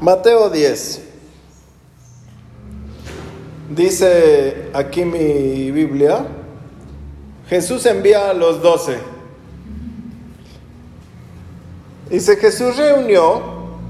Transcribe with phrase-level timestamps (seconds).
[0.00, 1.02] Mateo 10.
[3.74, 6.24] Dice aquí mi Biblia,
[7.48, 8.98] Jesús envía a los doce.
[12.08, 13.42] Dice, Jesús reunió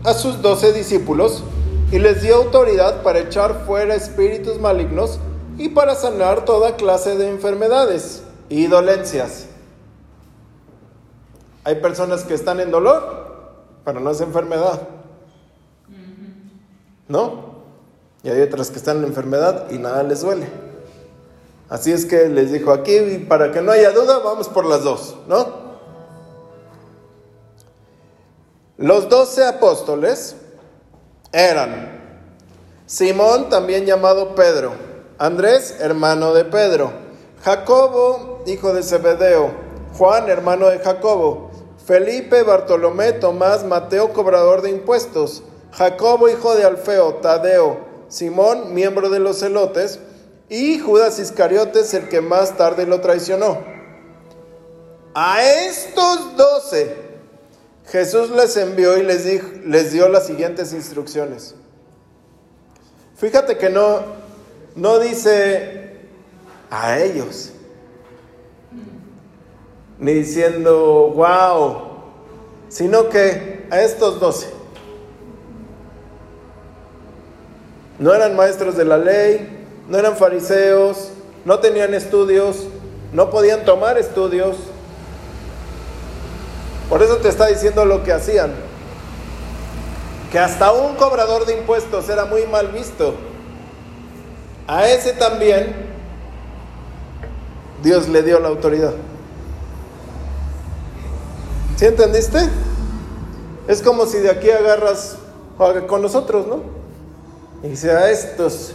[0.03, 1.45] a sus doce discípulos
[1.93, 5.21] y les dio autoridad para echar fuera espíritus malignos
[5.59, 9.47] y para sanar toda clase de enfermedades y dolencias.
[11.65, 14.98] Hay personas que están en dolor, pero no es enfermedad.
[17.09, 17.49] ¿No?
[18.23, 20.49] Y hay otras que están en enfermedad y nada les duele.
[21.69, 25.17] Así es que les dijo aquí, para que no haya duda, vamos por las dos,
[25.27, 25.69] ¿no?
[28.79, 30.37] Los doce apóstoles
[31.33, 31.99] eran
[32.87, 34.73] Simón, también llamado Pedro,
[35.19, 36.91] Andrés, hermano de Pedro,
[37.43, 39.51] Jacobo, hijo de Zebedeo,
[39.99, 41.51] Juan, hermano de Jacobo,
[41.85, 49.19] Felipe, Bartolomé, Tomás, Mateo, cobrador de impuestos, Jacobo, hijo de Alfeo, Tadeo, Simón, miembro de
[49.19, 50.01] los celotes,
[50.49, 53.59] y Judas Iscariotes, el que más tarde lo traicionó.
[55.15, 57.09] A estos doce
[57.91, 61.55] Jesús les envió y les, dijo, les dio las siguientes instrucciones.
[63.17, 64.01] Fíjate que no,
[64.77, 65.97] no dice
[66.71, 67.51] a ellos,
[69.99, 71.89] ni diciendo, wow,
[72.69, 74.58] sino que a estos doce.
[77.99, 81.11] No eran maestros de la ley, no eran fariseos,
[81.45, 82.65] no tenían estudios,
[83.13, 84.57] no podían tomar estudios.
[86.89, 88.53] Por eso te está diciendo lo que hacían.
[90.31, 93.15] Que hasta un cobrador de impuestos era muy mal visto.
[94.67, 95.75] A ese también
[97.83, 98.93] Dios le dio la autoridad.
[101.77, 102.39] ¿Sí entendiste?
[103.67, 105.17] Es como si de aquí agarras
[105.87, 106.78] con nosotros, ¿no?
[107.63, 108.73] Y dice a estos,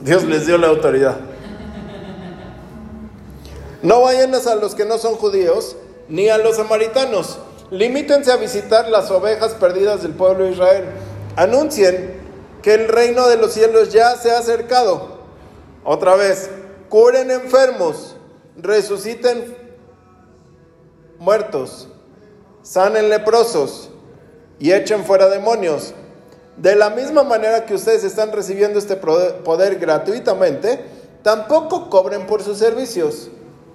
[0.00, 1.16] Dios les dio la autoridad.
[3.82, 5.76] No vayan a los que no son judíos,
[6.08, 7.38] ni a los samaritanos.
[7.70, 10.84] Limítense a visitar las ovejas perdidas del pueblo de Israel.
[11.36, 12.18] Anuncien
[12.62, 15.18] que el reino de los cielos ya se ha acercado.
[15.84, 16.50] Otra vez,
[16.88, 18.16] curen enfermos,
[18.56, 19.56] resuciten
[21.18, 21.88] muertos,
[22.62, 23.90] sanen leprosos
[24.58, 25.94] y echen fuera demonios.
[26.60, 30.84] De la misma manera que ustedes están recibiendo este poder gratuitamente,
[31.22, 33.28] tampoco cobren por sus servicios.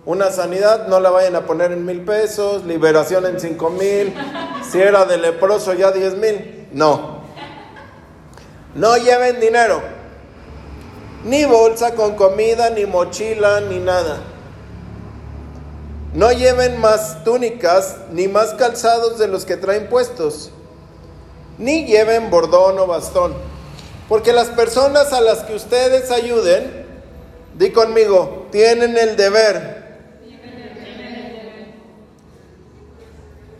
[0.05, 4.13] Una sanidad no la vayan a poner en mil pesos, liberación en cinco mil,
[4.69, 6.67] si era de leproso ya diez mil.
[6.73, 7.23] No.
[8.75, 9.81] No lleven dinero,
[11.23, 14.17] ni bolsa con comida, ni mochila, ni nada.
[16.13, 20.51] No lleven más túnicas, ni más calzados de los que traen puestos,
[21.63, 23.33] ni lleven bordón o bastón.
[24.09, 26.85] Porque las personas a las que ustedes ayuden,
[27.57, 29.83] di conmigo, tienen el deber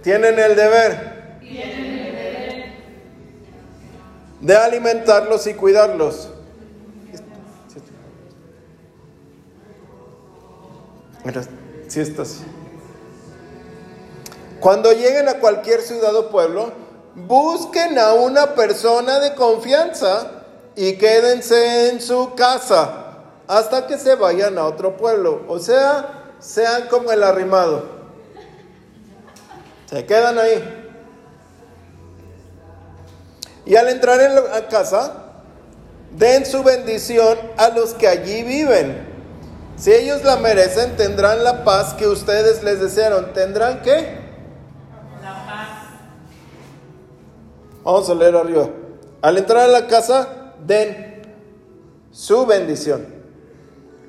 [0.04, 1.14] tienen el deber
[4.42, 6.30] de alimentarlos y cuidarlos.
[14.60, 16.83] Cuando lleguen a cualquier ciudad o pueblo,
[17.16, 20.32] busquen a una persona de confianza
[20.76, 23.04] y quédense en su casa
[23.48, 25.44] hasta que se vayan a otro pueblo.
[25.48, 27.86] O sea, sean como el arrimado.
[29.90, 30.80] Se quedan ahí.
[33.66, 35.24] Y al entrar en la casa,
[36.12, 39.14] den su bendición a los que allí viven.
[39.78, 43.34] Si ellos la merecen, tendrán la paz que ustedes les desearon.
[43.34, 44.20] ¿Tendrán qué?
[45.22, 45.70] La paz.
[47.84, 48.70] Vamos a leer arriba.
[49.22, 51.22] Al entrar a la casa, den
[52.12, 53.06] su bendición.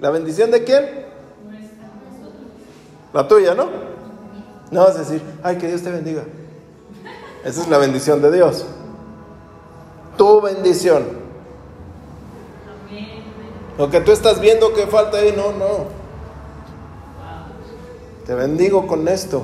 [0.01, 1.05] ¿La bendición de quién?
[3.13, 3.69] La tuya, ¿no?
[4.71, 6.25] No vas a decir, ay, que Dios te bendiga.
[7.45, 8.65] Esa es la bendición de Dios.
[10.17, 11.25] Tu bendición.
[13.79, 15.87] Lo que tú estás viendo que falta ahí, no, no.
[18.27, 19.43] Te bendigo con esto.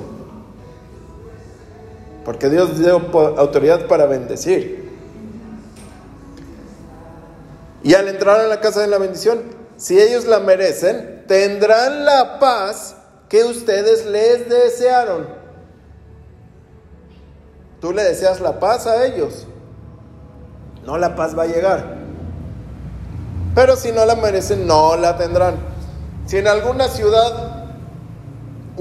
[2.23, 2.97] Porque Dios dio
[3.37, 4.91] autoridad para bendecir.
[7.83, 9.41] Y al entrar a la casa de la bendición,
[9.75, 12.95] si ellos la merecen, tendrán la paz
[13.27, 15.27] que ustedes les desearon.
[17.79, 19.47] Tú le deseas la paz a ellos.
[20.85, 21.97] No la paz va a llegar.
[23.55, 25.55] Pero si no la merecen, no la tendrán.
[26.27, 27.50] Si en alguna ciudad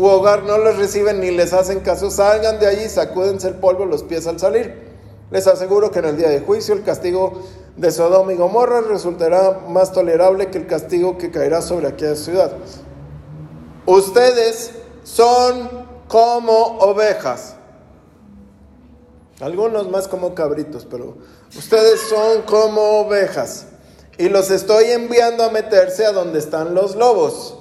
[0.00, 3.85] u hogar no les reciben ni les hacen caso, salgan de allí, sacúdense el polvo
[3.85, 4.88] los pies al salir.
[5.31, 7.43] Les aseguro que en el día de juicio el castigo
[7.76, 12.50] de Sodoma y Gomorra resultará más tolerable que el castigo que caerá sobre aquella ciudad.
[13.85, 14.73] Ustedes
[15.05, 15.69] son
[16.08, 17.56] como ovejas.
[19.41, 21.19] Algunos más como cabritos, pero
[21.55, 23.67] ustedes son como ovejas.
[24.17, 27.60] Y los estoy enviando a meterse a donde están los lobos.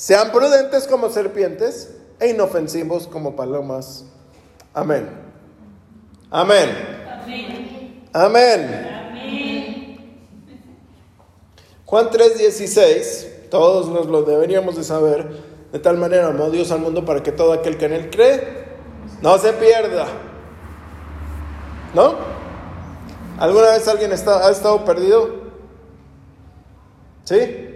[0.00, 4.06] Sean prudentes como serpientes e inofensivos como palomas.
[4.72, 5.10] Amén.
[6.30, 6.70] Amén.
[8.14, 8.86] Amén.
[11.84, 15.28] Juan 3:16, todos nos lo deberíamos de saber,
[15.70, 18.64] de tal manera amó Dios al mundo para que todo aquel que en él cree
[19.20, 20.06] no se pierda.
[21.92, 22.14] ¿No?
[23.38, 25.28] ¿Alguna vez alguien está, ha estado perdido?
[27.24, 27.69] ¿Sí?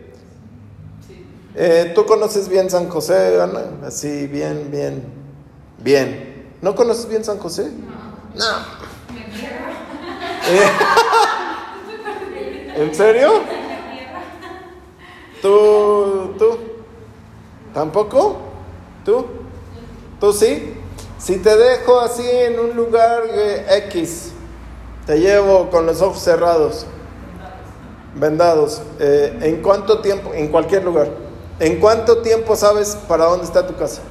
[1.57, 3.87] Eh, ¿Tú conoces bien San José, Ana?
[3.87, 5.05] Así, bien, bien,
[5.79, 6.49] bien.
[6.61, 7.71] ¿No conoces bien San José?
[8.35, 8.45] No.
[10.47, 10.71] Eh,
[12.75, 13.43] ¿En serio?
[15.41, 16.35] ¿Tú?
[16.39, 16.59] ¿Tú?
[17.73, 18.37] ¿Tampoco?
[19.05, 19.27] ¿Tú?
[20.19, 20.75] ¿Tú sí?
[21.19, 24.33] Si te dejo así en un lugar eh, X,
[25.07, 26.85] te llevo con los ojos cerrados,
[28.17, 30.35] vendados, ¿en cuánto tiempo?
[30.35, 31.24] En cualquier lugar.
[31.61, 34.03] ¿En cuánto tiempo sabes para dónde está tu casa?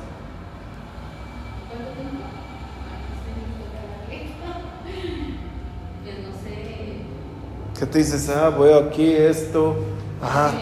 [7.77, 8.29] ¿Qué te dices?
[8.29, 9.75] Ah, voy aquí esto.
[10.21, 10.53] Ajá.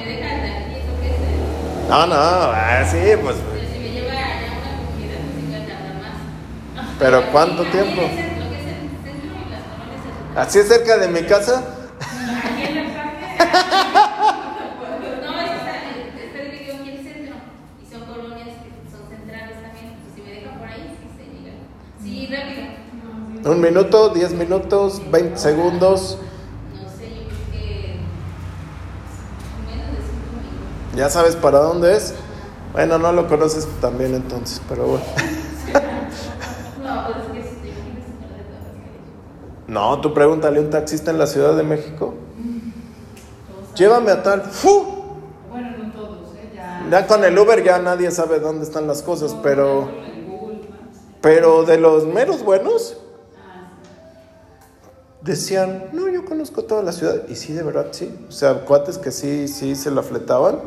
[1.88, 3.36] No, no, ah, sí, pues.
[6.98, 8.02] Pero ¿cuánto tiempo?
[10.36, 11.64] ¿Así es cerca de mi casa?
[23.52, 26.18] Un minuto, diez minutos, veinte segundos.
[30.96, 32.14] ¿Ya sabes para dónde es?
[32.72, 35.04] Bueno, no lo conoces también entonces, pero bueno.
[39.68, 42.14] no, tú pregúntale a un taxista en la Ciudad de México.
[43.76, 44.44] Llévame a tal.
[44.44, 44.86] ¡Fu!
[45.50, 46.20] Bueno, no todos.
[46.56, 49.90] Ya, ya con el Uber ya nadie sabe dónde están las cosas, pero.
[51.20, 53.01] Pero de los meros buenos,
[55.22, 57.28] decían, no, yo conozco toda la ciudad.
[57.28, 58.14] Y sí, de verdad, sí.
[58.28, 60.60] O sea, cuates que sí, sí se la fletaban.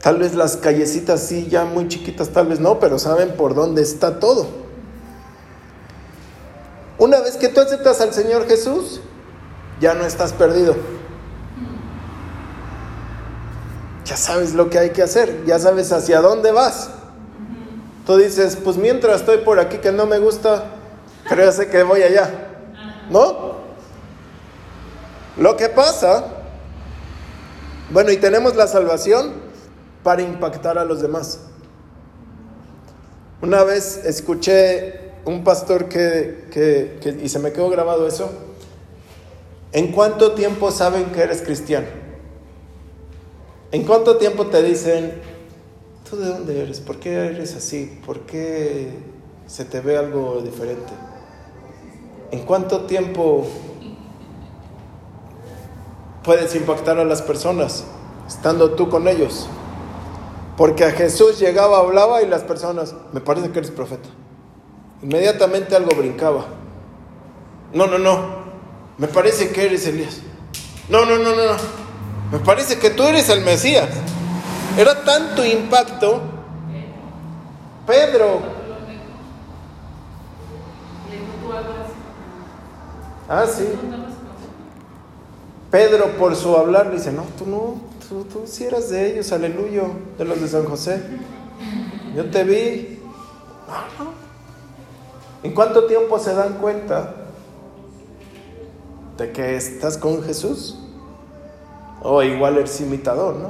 [0.00, 3.82] Tal vez las callecitas sí, ya muy chiquitas, tal vez no, pero saben por dónde
[3.82, 4.48] está todo.
[6.98, 9.00] Una vez que tú aceptas al Señor Jesús,
[9.80, 10.74] ya no estás perdido.
[14.04, 16.90] Ya sabes lo que hay que hacer, ya sabes hacia dónde vas.
[18.04, 20.64] Tú dices, pues mientras estoy por aquí que no me gusta,
[21.28, 22.30] pero sé que voy allá.
[23.10, 23.52] ¿No?
[25.36, 26.26] Lo que pasa,
[27.90, 29.32] bueno, y tenemos la salvación
[30.02, 31.40] para impactar a los demás.
[33.40, 38.30] Una vez escuché un pastor que, que, y se me quedó grabado eso,
[39.72, 41.86] ¿en cuánto tiempo saben que eres cristiano?
[43.70, 45.14] ¿En cuánto tiempo te dicen,
[46.08, 46.80] tú de dónde eres?
[46.80, 47.98] ¿Por qué eres así?
[48.04, 48.90] ¿Por qué
[49.46, 50.92] se te ve algo diferente?
[52.32, 53.46] ¿En cuánto tiempo
[56.24, 57.84] puedes impactar a las personas
[58.26, 59.46] estando tú con ellos?
[60.56, 64.08] Porque a Jesús llegaba, hablaba y las personas, me parece que eres profeta.
[65.02, 66.46] Inmediatamente algo brincaba.
[67.74, 68.42] No, no, no.
[68.96, 70.20] Me parece que eres Elías.
[70.88, 71.56] No, no, no, no, no.
[72.32, 73.90] Me parece que tú eres el Mesías.
[74.78, 76.22] Era tanto impacto.
[77.86, 78.40] Pedro
[83.34, 83.66] Ah, sí.
[85.70, 89.32] Pedro por su hablar le dice, no, tú no, tú, tú sí eras de ellos,
[89.32, 89.84] aleluya,
[90.18, 91.02] de los de San José.
[92.14, 93.00] Yo te vi.
[95.42, 97.14] ¿En cuánto tiempo se dan cuenta
[99.16, 100.78] de que estás con Jesús?
[102.02, 103.48] O igual eres imitador, ¿no?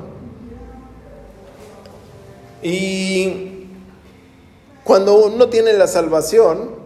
[2.62, 3.66] Y
[4.84, 6.81] cuando uno tiene la salvación,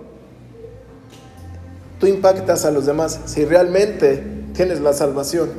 [1.99, 4.25] tú impactas a los demás si realmente
[4.55, 5.51] tienes la salvación.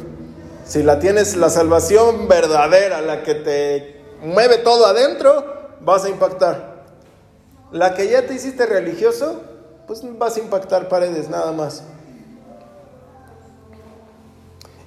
[0.66, 5.46] Si la tienes la salvación verdadera, la que te mueve todo adentro,
[5.82, 6.84] vas a impactar.
[7.72, 9.42] La que ya te hiciste religioso,
[9.88, 11.84] pues vas a impactar paredes nada más.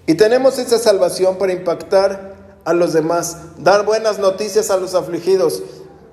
[0.06, 5.62] Y tenemos esa salvación para impactar a los demás, dar buenas noticias a los afligidos.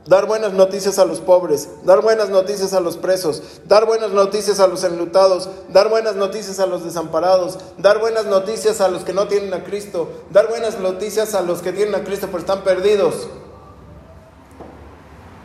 [0.08, 4.60] Dar buenas noticias a los pobres, dar buenas noticias a los presos, dar buenas noticias
[4.60, 9.14] a los enlutados, dar buenas noticias a los desamparados, dar buenas noticias a los que
[9.14, 12.64] no tienen a Cristo, dar buenas noticias a los que tienen a Cristo pero están
[12.64, 13.28] perdidos.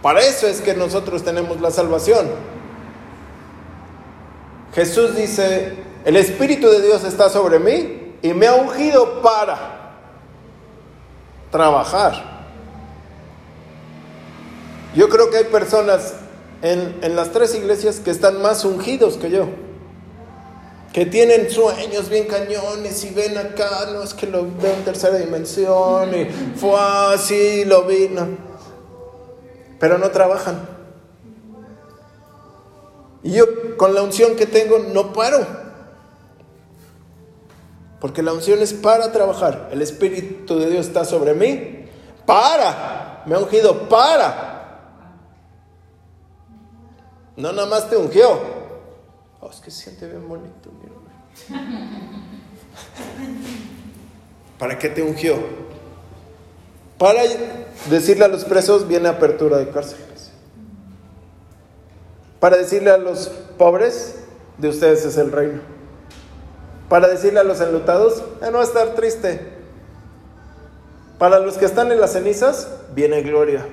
[0.01, 2.27] Para eso es que nosotros tenemos la salvación.
[4.75, 9.97] Jesús dice, el Espíritu de Dios está sobre mí y me ha ungido para
[11.51, 12.32] trabajar
[14.95, 16.15] yo creo que hay personas
[16.63, 19.47] en, las tres iglesias que están más ungidos que yo.
[20.93, 25.17] Que tienen sueños bien cañones y ven acá, no es que lo veo en tercera
[25.17, 28.11] dimensión y fue así, lo vi,
[29.81, 30.69] Pero no trabajan.
[33.23, 35.47] Y yo con la unción que tengo no paro.
[37.99, 39.71] Porque la unción es para trabajar.
[39.73, 41.87] El Espíritu de Dios está sobre mí.
[42.27, 43.23] Para.
[43.27, 44.52] Me ha ungido para
[47.43, 48.41] no nada más te ungió.
[49.41, 50.71] Oh, es que siente bien bonito,
[54.59, 55.37] ¿Para qué te ungió?
[56.97, 57.23] Para
[57.91, 60.31] decirle a los presos, viene apertura de cárceles.
[62.39, 63.27] Para decirle a los
[63.59, 64.21] pobres,
[64.59, 65.61] de ustedes es el reino.
[66.89, 69.41] Para decirle a los enlutados, a no estar triste.
[71.19, 73.67] Para los que están en las cenizas, viene gloria.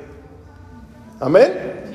[1.20, 1.89] Amén.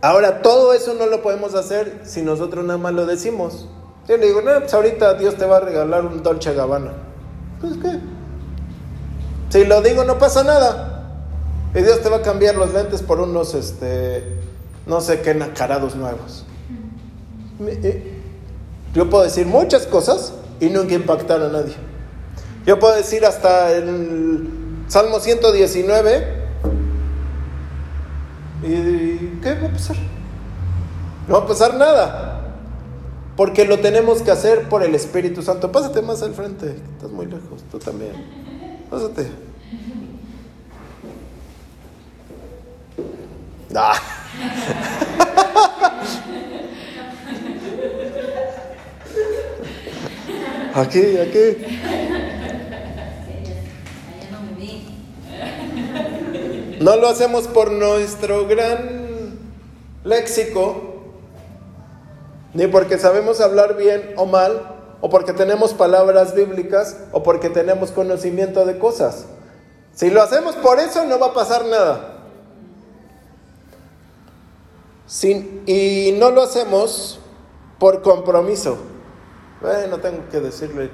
[0.00, 3.66] Ahora, todo eso no lo podemos hacer si nosotros nada más lo decimos.
[4.06, 6.92] Yo le digo, no, pues ahorita Dios te va a regalar un Dolce Gabbana.
[7.60, 7.98] Pues qué.
[9.50, 10.98] Si lo digo, no pasa nada.
[11.74, 14.36] Y Dios te va a cambiar los lentes por unos, este,
[14.86, 16.44] no sé qué, nacarados nuevos.
[17.66, 18.20] Eh,
[18.94, 21.74] yo puedo decir muchas cosas y nunca impactar a nadie.
[22.64, 24.48] Yo puedo decir hasta el
[24.88, 26.37] Salmo 119
[28.62, 29.96] ¿Y qué va a pasar?
[31.26, 32.34] No va a pasar nada.
[33.36, 35.70] Porque lo tenemos que hacer por el Espíritu Santo.
[35.70, 38.12] Pásate más al frente, estás muy lejos, tú también.
[38.90, 39.30] Pásate.
[43.74, 43.94] Ah.
[50.74, 52.07] Aquí, aquí.
[56.80, 59.38] No lo hacemos por nuestro gran
[60.04, 60.80] léxico,
[62.54, 67.90] ni porque sabemos hablar bien o mal, o porque tenemos palabras bíblicas, o porque tenemos
[67.90, 69.26] conocimiento de cosas.
[69.94, 72.14] Si lo hacemos por eso, no va a pasar nada.
[75.66, 77.18] y no lo hacemos
[77.78, 78.78] por compromiso.
[79.60, 80.90] Bueno, tengo que decirle,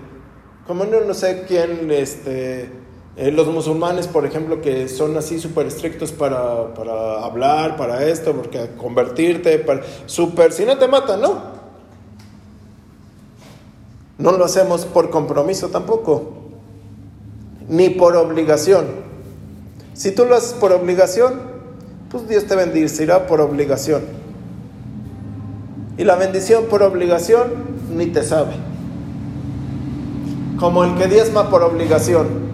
[0.66, 2.70] como no, no sé quién, este,
[3.16, 8.32] eh, los musulmanes, por ejemplo, que son así súper estrictos para, para, hablar, para esto,
[8.32, 11.54] porque convertirte, para, súper, si no te matan, ¿no?
[14.18, 16.32] No lo hacemos por compromiso tampoco,
[17.68, 18.86] ni por obligación.
[19.92, 21.40] Si tú lo haces por obligación,
[22.10, 24.02] pues Dios te bendecirá por obligación.
[25.96, 27.52] Y la bendición por obligación
[27.94, 28.54] ni te sabe.
[30.58, 32.53] Como el que diezma por obligación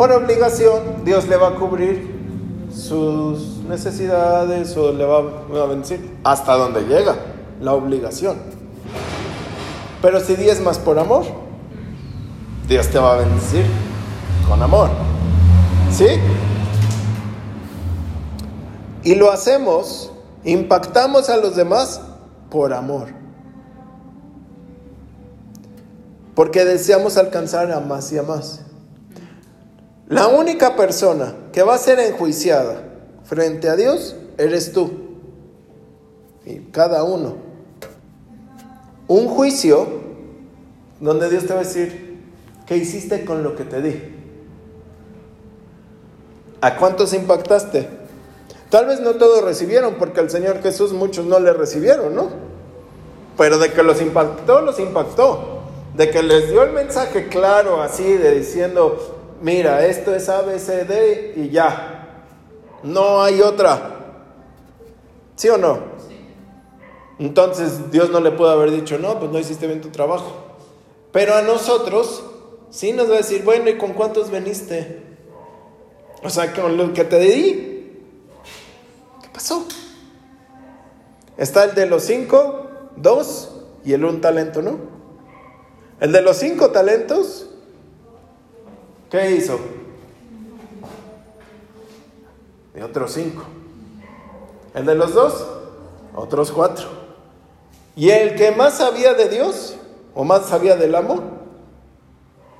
[0.00, 6.54] por obligación, Dios le va a cubrir sus necesidades o le va a bendecir hasta
[6.54, 7.16] donde llega
[7.60, 8.38] la obligación.
[10.00, 11.26] Pero si más por amor,
[12.66, 13.66] Dios te va a bendecir
[14.48, 14.88] con amor.
[15.92, 16.06] ¿Sí?
[19.04, 20.12] Y lo hacemos,
[20.44, 22.00] impactamos a los demás
[22.48, 23.08] por amor.
[26.34, 28.62] Porque deseamos alcanzar a más y a más.
[30.10, 32.82] La única persona que va a ser enjuiciada
[33.22, 34.90] frente a Dios eres tú.
[36.44, 37.36] Y cada uno.
[39.06, 39.86] Un juicio
[40.98, 42.18] donde Dios te va a decir,
[42.66, 44.02] ¿qué hiciste con lo que te di?
[46.60, 47.88] ¿A cuántos impactaste?
[48.68, 52.30] Tal vez no todos recibieron, porque al Señor Jesús muchos no le recibieron, ¿no?
[53.38, 55.60] Pero de que los impactó, los impactó.
[55.96, 61.50] De que les dio el mensaje claro así, de diciendo, mira, esto es ABCD y
[61.50, 62.24] ya.
[62.82, 63.96] No hay otra.
[65.36, 65.78] ¿Sí o no?
[67.18, 70.32] Entonces Dios no le puede haber dicho, no, pues no hiciste bien tu trabajo.
[71.12, 72.22] Pero a nosotros
[72.70, 75.02] sí nos va a decir, bueno, ¿y con cuántos veniste?
[76.22, 78.02] O sea, con lo que te di.
[79.22, 79.66] ¿Qué pasó?
[81.36, 83.50] Está el de los cinco, dos
[83.84, 84.78] y el un talento, ¿no?
[86.00, 87.49] El de los cinco talentos
[89.10, 89.58] ¿Qué hizo?
[92.74, 93.42] y otros cinco.
[94.74, 95.46] El de los dos,
[96.14, 96.86] otros cuatro.
[97.96, 99.76] Y el que más sabía de Dios,
[100.14, 101.20] o más sabía del amo,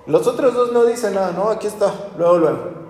[0.06, 2.80] los otros dos no dicen nada, no, aquí está, luego, luego.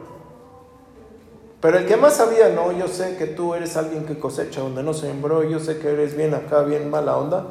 [1.60, 4.82] Pero el que más sabía, no, yo sé que tú eres alguien que cosecha donde
[4.82, 7.44] no sembró, yo sé que eres bien acá, bien mala onda,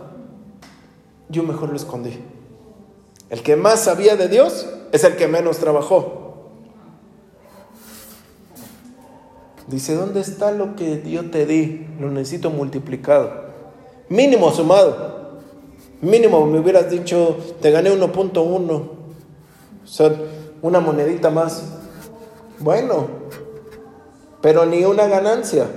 [1.29, 2.19] yo mejor lo escondí.
[3.29, 6.25] El que más sabía de Dios es el que menos trabajó.
[9.67, 11.87] Dice, ¿dónde está lo que yo te di?
[11.99, 13.49] Lo necesito multiplicado.
[14.09, 15.39] Mínimo sumado.
[16.01, 18.39] Mínimo me hubieras dicho, te gané 1.1.
[18.39, 20.15] O sea,
[20.61, 21.63] una monedita más.
[22.59, 23.07] Bueno,
[24.41, 25.67] pero ni una ganancia.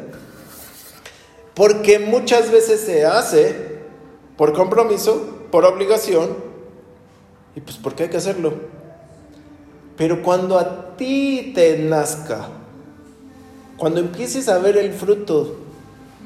[1.54, 3.72] Porque muchas veces se hace
[4.36, 6.30] por compromiso, por obligación,
[7.54, 8.54] y pues porque hay que hacerlo.
[9.96, 12.48] Pero cuando a ti te nazca,
[13.76, 15.56] cuando empieces a ver el fruto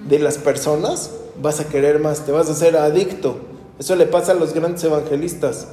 [0.09, 3.39] de las personas, vas a querer más, te vas a hacer adicto.
[3.79, 5.69] Eso le pasa a los grandes evangelistas.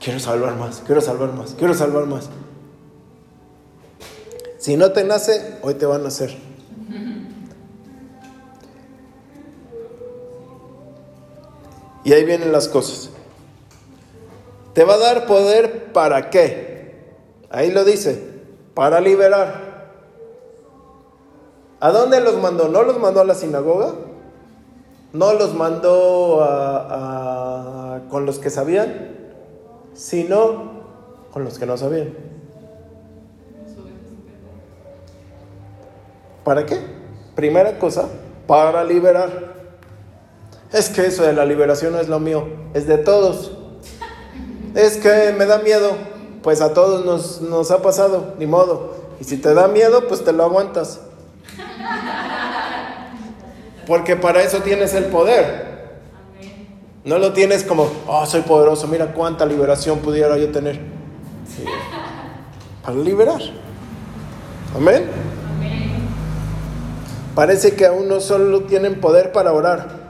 [0.00, 2.28] Quiero salvar más, quiero salvar más, quiero salvar más.
[4.58, 6.36] Si no te nace, hoy te van a hacer.
[12.04, 13.10] Y ahí vienen las cosas.
[14.74, 17.04] Te va a dar poder para qué.
[17.48, 18.20] Ahí lo dice,
[18.74, 19.88] para liberar.
[21.80, 22.68] ¿A dónde los mandó?
[22.68, 23.94] ¿No los mandó a la sinagoga?
[25.12, 26.40] ¿No los mandó
[28.10, 29.16] con los que sabían?
[29.94, 30.72] Sino
[31.32, 32.14] con los que no sabían.
[36.42, 36.80] ¿Para qué?
[37.36, 38.08] Primera cosa,
[38.48, 39.54] para liberar.
[40.72, 43.56] Es que eso de la liberación no es lo mío, es de todos.
[44.74, 45.92] Es que me da miedo,
[46.42, 48.94] pues a todos nos, nos ha pasado, ni modo.
[49.20, 51.00] Y si te da miedo, pues te lo aguantas.
[53.86, 55.74] Porque para eso tienes el poder.
[57.04, 60.80] No lo tienes como, oh, soy poderoso, mira cuánta liberación pudiera yo tener.
[62.82, 63.40] Para liberar.
[64.74, 65.06] Amén.
[67.34, 70.04] Parece que aún no solo tienen poder para orar.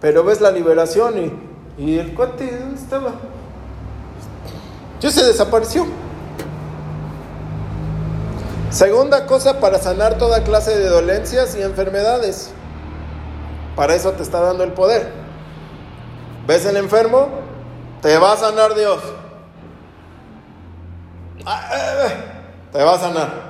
[0.00, 1.32] Pero ves la liberación y,
[1.76, 3.12] y el cuate, ¿dónde estaba?
[5.00, 5.86] Ya se desapareció.
[8.70, 12.50] Segunda cosa, para sanar toda clase de dolencias y enfermedades.
[13.76, 15.12] Para eso te está dando el poder.
[16.46, 17.28] ¿Ves el enfermo?
[18.02, 19.00] Te va a sanar Dios.
[21.46, 22.14] Ah, eh, eh,
[22.72, 23.44] te va a sanar.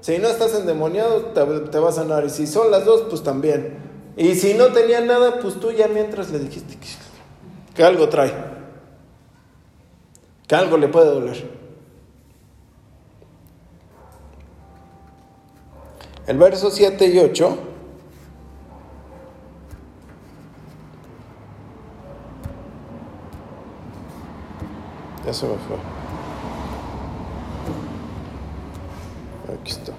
[0.00, 2.24] Si no estás endemoniado, te, te va a sanar.
[2.24, 3.78] Y si son las dos, pues también.
[4.16, 6.86] Y si no tenía nada, pues tú ya mientras le dijiste que,
[7.82, 8.32] algo trae,
[10.46, 11.60] que algo le puede doler.
[16.26, 17.58] El verso 7 y 8
[25.24, 25.76] Ya se me fue.
[29.54, 29.92] Aquí está.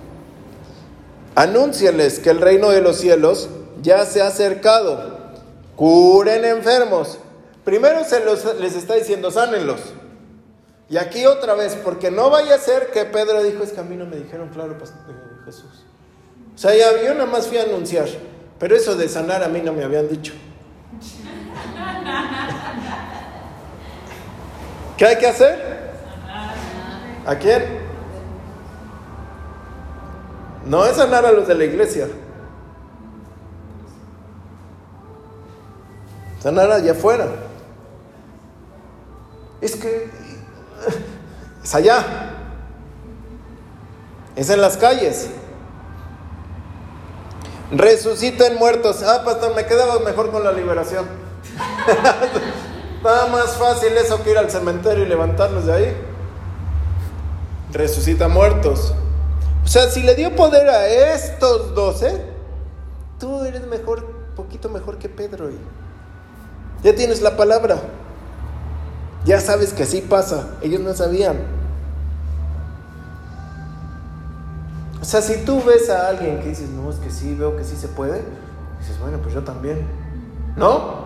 [1.36, 3.50] Anúnciales que el reino de los cielos
[3.82, 5.20] ya se ha acercado.
[5.76, 7.20] Curen enfermos.
[7.64, 9.80] Primero se los, les está diciendo, sánenlos.
[10.90, 13.84] Y aquí otra vez, porque no vaya a ser que Pedro dijo, es que a
[13.84, 14.78] mí no me dijeron, claro, eh,
[15.46, 15.86] Jesús.
[16.54, 18.08] O sea, ya, yo nada más fui a anunciar,
[18.60, 20.34] pero eso de sanar a mí no me habían dicho.
[24.98, 25.80] ¿Qué hay que hacer?
[27.26, 27.80] ¿A quién?
[30.66, 32.08] No es sanar a los de la iglesia.
[36.42, 37.28] Sanar allá afuera.
[39.62, 40.10] Es que
[41.64, 42.04] es allá.
[44.36, 45.30] Es en las calles.
[47.72, 49.04] Resuciten muertos.
[49.04, 51.06] Ah, pastor, me quedaba mejor con la liberación.
[53.04, 55.98] Nada más fácil eso que ir al cementerio y levantarlos de ahí.
[57.72, 58.94] Resucita muertos.
[59.64, 62.26] O sea, si le dio poder a estos doce,
[63.20, 65.50] tú eres mejor, poquito mejor que Pedro.
[65.50, 65.58] Y
[66.84, 67.80] ya tienes la palabra.
[69.26, 70.48] Ya sabes que así pasa.
[70.62, 71.38] Ellos no sabían.
[75.02, 77.64] O sea, si tú ves a alguien que dices, no, es que sí, veo que
[77.64, 78.22] sí se puede,
[78.80, 79.86] dices, bueno, pues yo también.
[80.56, 81.06] ¿No?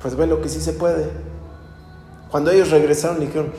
[0.00, 1.10] Pues ve lo que sí se puede.
[2.30, 3.52] Cuando ellos regresaron, dijeron,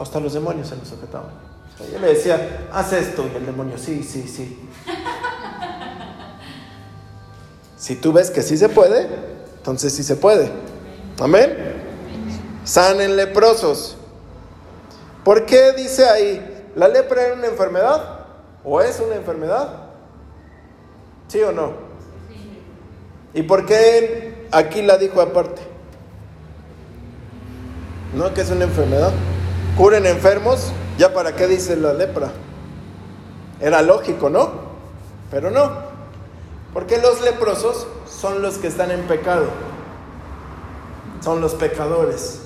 [0.00, 1.30] hasta los demonios se nos sujetaban.
[1.74, 4.58] O sea, yo le decía, haz esto, y el demonio, sí, sí, sí.
[7.76, 9.08] si tú ves que sí se puede,
[9.56, 10.50] entonces sí se puede.
[11.20, 11.74] Amén.
[12.64, 13.96] Sanen leprosos.
[15.22, 16.70] ¿Por qué dice ahí?
[16.74, 18.20] ¿La lepra era una enfermedad?
[18.64, 19.68] ¿O es una enfermedad?
[21.28, 21.72] ¿Sí o no?
[23.34, 25.62] ¿Y por qué aquí la dijo aparte?
[28.14, 29.12] ¿No que es una enfermedad?
[29.76, 32.30] Curen enfermos, ¿ya para qué dice la lepra?
[33.60, 34.52] Era lógico, ¿no?
[35.30, 35.72] Pero no.
[36.72, 39.46] Porque los leprosos son los que están en pecado.
[41.20, 42.43] Son los pecadores.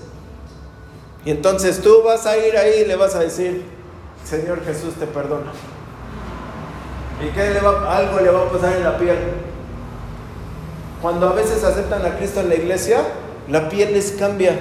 [1.28, 3.62] Y entonces tú vas a ir ahí y le vas a decir,
[4.24, 5.52] Señor Jesús te perdona.
[7.22, 9.18] ¿Y qué le va, algo le va a pasar en la piel?
[11.02, 13.02] Cuando a veces aceptan a Cristo en la iglesia,
[13.46, 14.58] la piel les cambia.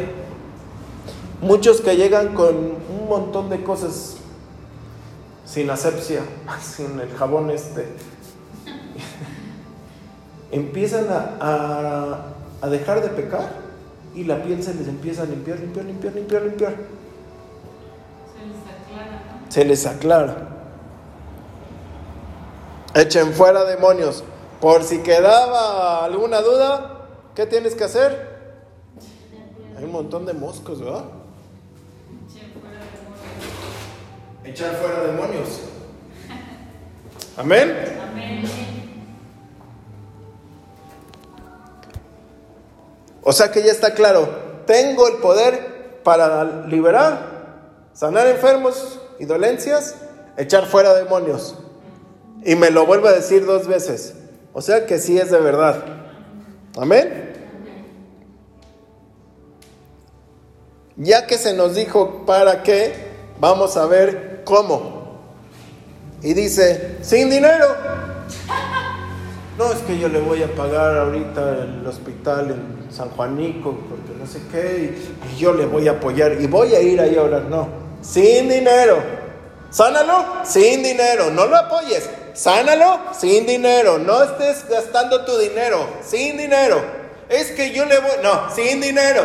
[1.39, 4.17] Muchos que llegan con un montón de cosas
[5.45, 6.19] sin asepsia,
[6.61, 7.87] sin el jabón este,
[10.51, 12.25] empiezan a,
[12.61, 13.66] a dejar de pecar
[14.17, 16.75] y la piel se les empieza a limpiar, limpiar, limpiar, limpiar, limpiar.
[18.33, 19.21] Se les aclara.
[19.47, 20.47] Se les aclara.
[22.95, 24.23] Echen fuera demonios.
[24.59, 28.37] Por si quedaba alguna duda, ¿qué tienes que hacer?
[29.77, 31.05] Hay un montón de moscos, ¿verdad?
[34.43, 35.61] Echar fuera demonios.
[37.37, 37.71] Amén.
[38.01, 38.86] Amén.
[43.29, 44.29] O sea que ya está claro,
[44.65, 49.95] tengo el poder para liberar, sanar enfermos y dolencias,
[50.37, 51.55] echar fuera demonios.
[52.45, 54.13] Y me lo vuelvo a decir dos veces.
[54.53, 55.83] O sea que sí es de verdad.
[56.77, 57.33] Amén.
[60.95, 62.93] Ya que se nos dijo para qué,
[63.41, 65.19] vamos a ver cómo.
[66.21, 67.75] Y dice, sin dinero.
[69.57, 74.13] No, es que yo le voy a pagar ahorita el hospital en San Juanico, porque
[74.19, 74.95] no sé qué,
[75.35, 77.39] y, yo le voy a apoyar y voy a ir ahí a.
[77.39, 77.67] No,
[78.01, 78.97] sin dinero.
[79.71, 82.07] Sánalo sin dinero, no lo apoyes.
[82.33, 86.79] Sánalo sin dinero, no estés gastando tu dinero, sin dinero.
[87.27, 89.23] Es que yo le voy, no, sin dinero.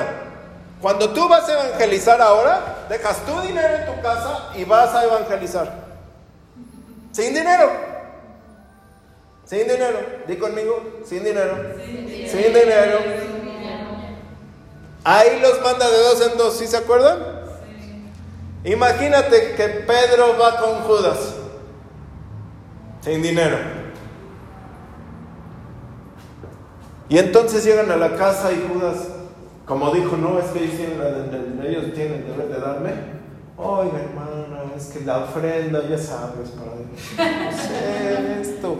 [0.80, 5.04] Cuando tú vas a evangelizar ahora, dejas tu dinero en tu casa y vas a
[5.04, 5.70] evangelizar.
[7.12, 7.91] Sin dinero.
[9.44, 9.98] Sin dinero.
[10.26, 11.74] Di conmigo, sin dinero.
[11.84, 12.98] Sin dinero.
[15.04, 17.18] Ahí los manda de dos en dos, ¿sí se acuerdan?
[18.64, 21.34] Imagínate que Pedro va con Judas.
[23.00, 23.58] Sin dinero.
[27.08, 29.08] Y entonces llegan a la casa y Judas,
[29.66, 32.90] como dijo, no, es que ellos tienen el deber de darme.
[33.56, 36.72] Oiga, hermano, es que la ofrenda, ya sabes, para
[38.40, 38.78] esto.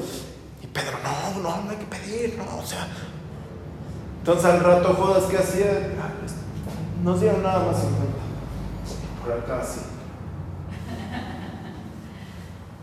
[0.73, 2.89] Pedro, no, no, no hay que pedir, no, o sea.
[4.19, 5.95] Entonces al rato Judas, ¿qué hacía?
[6.01, 6.33] Ah, pues,
[7.03, 8.03] no dieron nada más 50.
[9.23, 9.81] Por acá sí.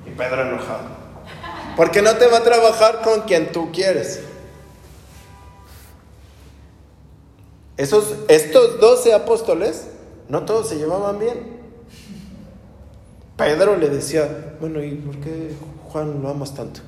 [0.05, 0.99] Y Pedro enojado.
[1.75, 4.21] Porque no te va a trabajar con quien tú quieres.
[7.77, 9.87] Esos, estos doce apóstoles,
[10.27, 11.59] no todos se llevaban bien.
[13.37, 15.53] Pedro le decía, bueno, ¿y por qué
[15.87, 16.81] Juan lo amas tanto?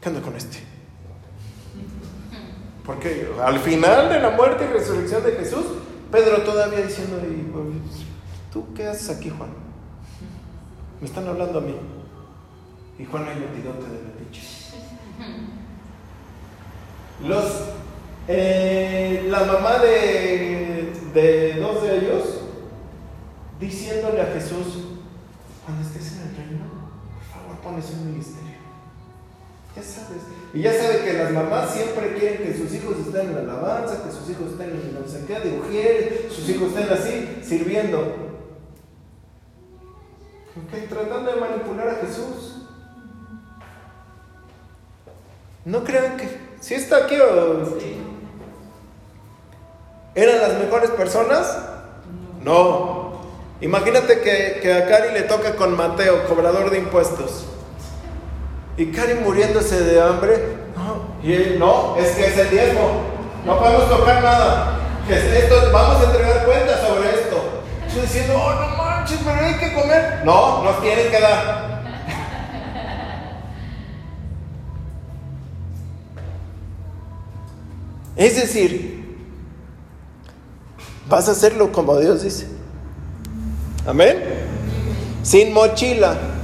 [0.00, 0.58] ¿Qué anda con este?
[2.84, 5.64] Porque al final de la muerte y resurrección de Jesús,
[6.10, 7.20] Pedro todavía diciendo,
[8.52, 9.50] ¿tú qué haces aquí, Juan?
[11.00, 11.76] Me están hablando a mí.
[12.98, 14.42] Y Juan ahí metidote de la pinche.
[17.26, 17.44] Los,
[18.28, 22.40] eh, la mamá de, de dos de ellos,
[23.60, 24.84] diciéndole a Jesús,
[25.64, 26.64] cuando estés en el reino,
[27.14, 28.49] por favor pones un ministerio.
[29.76, 30.22] Ya sabes.
[30.52, 34.02] Y ya sabe que las mamás siempre quieren que sus hijos estén en la alabanza,
[34.02, 38.30] que sus hijos estén en no sé qué, de mujeres, sus hijos estén así, sirviendo.
[40.66, 42.66] Okay, tratando de manipular a Jesús.
[45.64, 46.28] No crean que.
[46.60, 47.78] Si está aquí o.
[50.16, 51.58] ¿Eran las mejores personas?
[52.42, 53.20] No.
[53.60, 57.46] Imagínate que, que a Cari le toca con Mateo, cobrador de impuestos.
[58.80, 60.56] Y Karen muriéndose de hambre.
[60.74, 63.02] No, y él, no, es que es el diezmo.
[63.44, 64.78] No podemos tocar nada.
[65.70, 67.62] Vamos a entregar cuentas sobre esto.
[67.94, 70.22] Yo diciendo, oh, no manches, pero hay que comer.
[70.24, 71.68] No, nos tienen que dar.
[78.16, 79.18] Es decir,
[81.06, 82.46] vas a hacerlo como Dios dice.
[83.86, 84.24] Amén.
[85.22, 86.39] Sin mochila.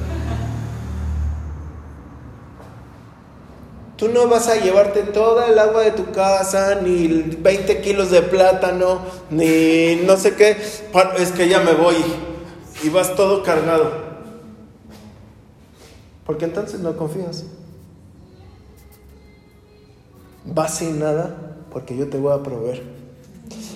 [3.97, 8.21] Tú no vas a llevarte toda el agua de tu casa, ni 20 kilos de
[8.21, 10.57] plátano, ni no sé qué.
[11.19, 11.97] Es que ya me voy
[12.83, 13.91] y vas todo cargado.
[16.27, 17.45] Porque entonces no confías.
[20.45, 22.83] Vas sin nada porque yo te voy a proveer.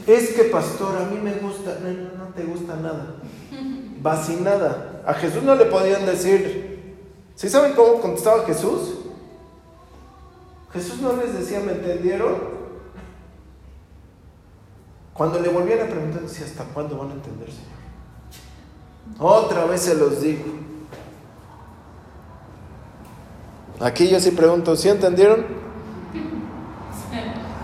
[0.06, 3.14] Es que pastor, a mí me gusta, no, no, no te gusta nada.
[4.02, 5.02] Vas sin nada.
[5.06, 6.94] A Jesús no le podían decir,
[7.35, 8.99] ¿sí saben cómo contestaba Jesús?
[10.72, 12.61] Jesús no les decía, ¿me entendieron?
[15.12, 17.80] Cuando le volvían a preguntar, decía, ¿hasta cuándo van a entender, Señor?
[19.18, 20.44] Otra vez se los digo.
[23.80, 25.46] Aquí yo sí pregunto, ¿sí entendieron?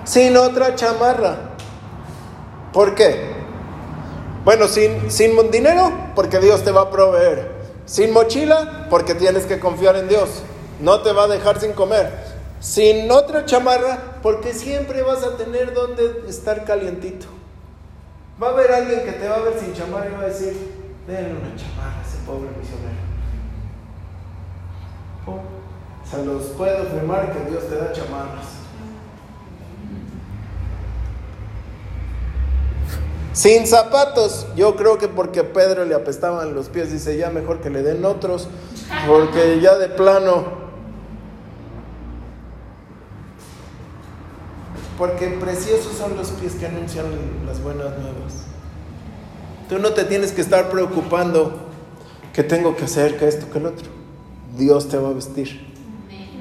[0.05, 1.57] Sin otra chamarra.
[2.73, 3.35] ¿Por qué?
[4.45, 7.53] Bueno, sin, sin dinero, porque Dios te va a proveer.
[7.85, 10.43] Sin mochila, porque tienes que confiar en Dios.
[10.81, 12.26] No te va a dejar sin comer.
[12.61, 17.27] Sin otra chamarra, porque siempre vas a tener donde estar calientito.
[18.43, 20.55] Va a haber alguien que te va a ver sin chamarra y va a decir,
[21.07, 23.07] denle una chamarra a ese pobre misionero.
[26.11, 28.47] Se los puedo afirmar que Dios te da chamarras.
[33.33, 37.69] Sin zapatos, yo creo que porque Pedro le apestaban los pies, dice ya mejor que
[37.69, 38.49] le den otros,
[39.07, 40.66] porque ya de plano,
[44.99, 47.07] porque preciosos son los pies que anuncian
[47.47, 48.45] las buenas nuevas.
[49.69, 51.67] Tú no te tienes que estar preocupando
[52.33, 53.89] que tengo que hacer, que esto, que el otro.
[54.57, 55.67] Dios te va a vestir.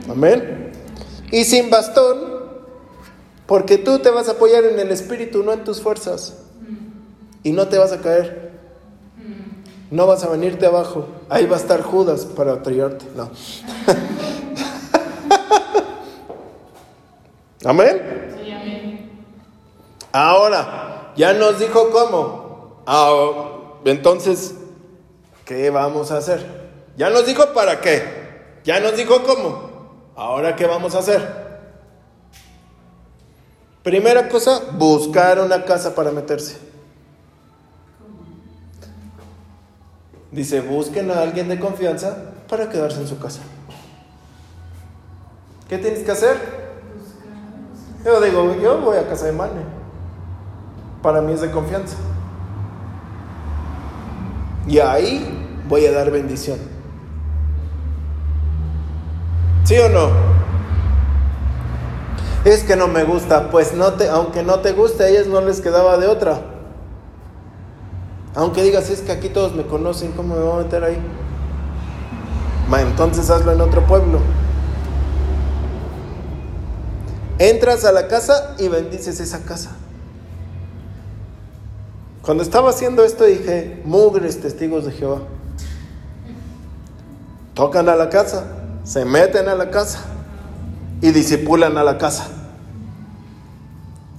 [0.09, 0.71] Amén.
[1.31, 2.17] Y sin bastón,
[3.45, 6.37] porque tú te vas a apoyar en el Espíritu, no en tus fuerzas.
[7.43, 8.51] Y no te vas a caer.
[9.91, 11.07] No vas a venirte abajo.
[11.29, 13.05] Ahí va a estar Judas para traerte.
[13.15, 13.29] No.
[17.65, 18.24] ¿Amén?
[20.15, 22.83] Ahora, ya nos dijo cómo.
[22.87, 24.55] Ah, entonces,
[25.43, 26.71] ¿qué vamos a hacer?
[26.95, 28.61] Ya nos dijo para qué.
[28.63, 30.13] Ya nos dijo cómo.
[30.15, 31.67] Ahora, ¿qué vamos a hacer?
[33.83, 36.59] Primera cosa, buscar una casa para meterse.
[40.31, 43.41] Dice, busquen a alguien de confianza para quedarse en su casa.
[45.67, 46.37] ¿Qué tienes que hacer?
[48.05, 49.74] Yo digo, yo voy a casa de Mane.
[51.05, 51.97] Para mí es de confianza.
[54.65, 55.23] Y ahí
[55.69, 56.57] voy a dar bendición.
[59.65, 60.09] ¿Sí o no?
[62.43, 65.41] Es que no me gusta, pues no te, aunque no te guste, a ellas no
[65.41, 66.41] les quedaba de otra.
[68.33, 70.97] Aunque digas, es que aquí todos me conocen, ¿cómo me voy a meter ahí?
[72.79, 74.21] entonces hazlo en otro pueblo.
[77.37, 79.75] Entras a la casa y bendices esa casa.
[82.25, 85.21] Cuando estaba haciendo esto dije, mugres testigos de Jehová.
[87.53, 90.05] Tocan a la casa se meten a la casa
[91.01, 92.27] y disipulan a la casa.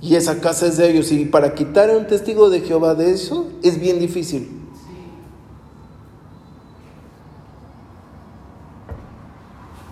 [0.03, 1.11] Y esa casa es de ellos.
[1.13, 4.51] Y para quitar a un testigo de Jehová de eso es bien difícil.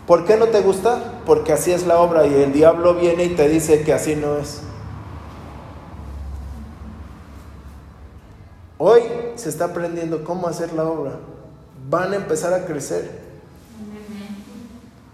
[0.06, 1.22] ¿Por qué no te gusta?
[1.24, 4.36] Porque así es la obra y el diablo viene y te dice que así no
[4.36, 4.60] es.
[8.78, 9.02] Hoy
[9.36, 11.12] se está aprendiendo cómo hacer la obra.
[11.88, 13.22] Van a empezar a crecer.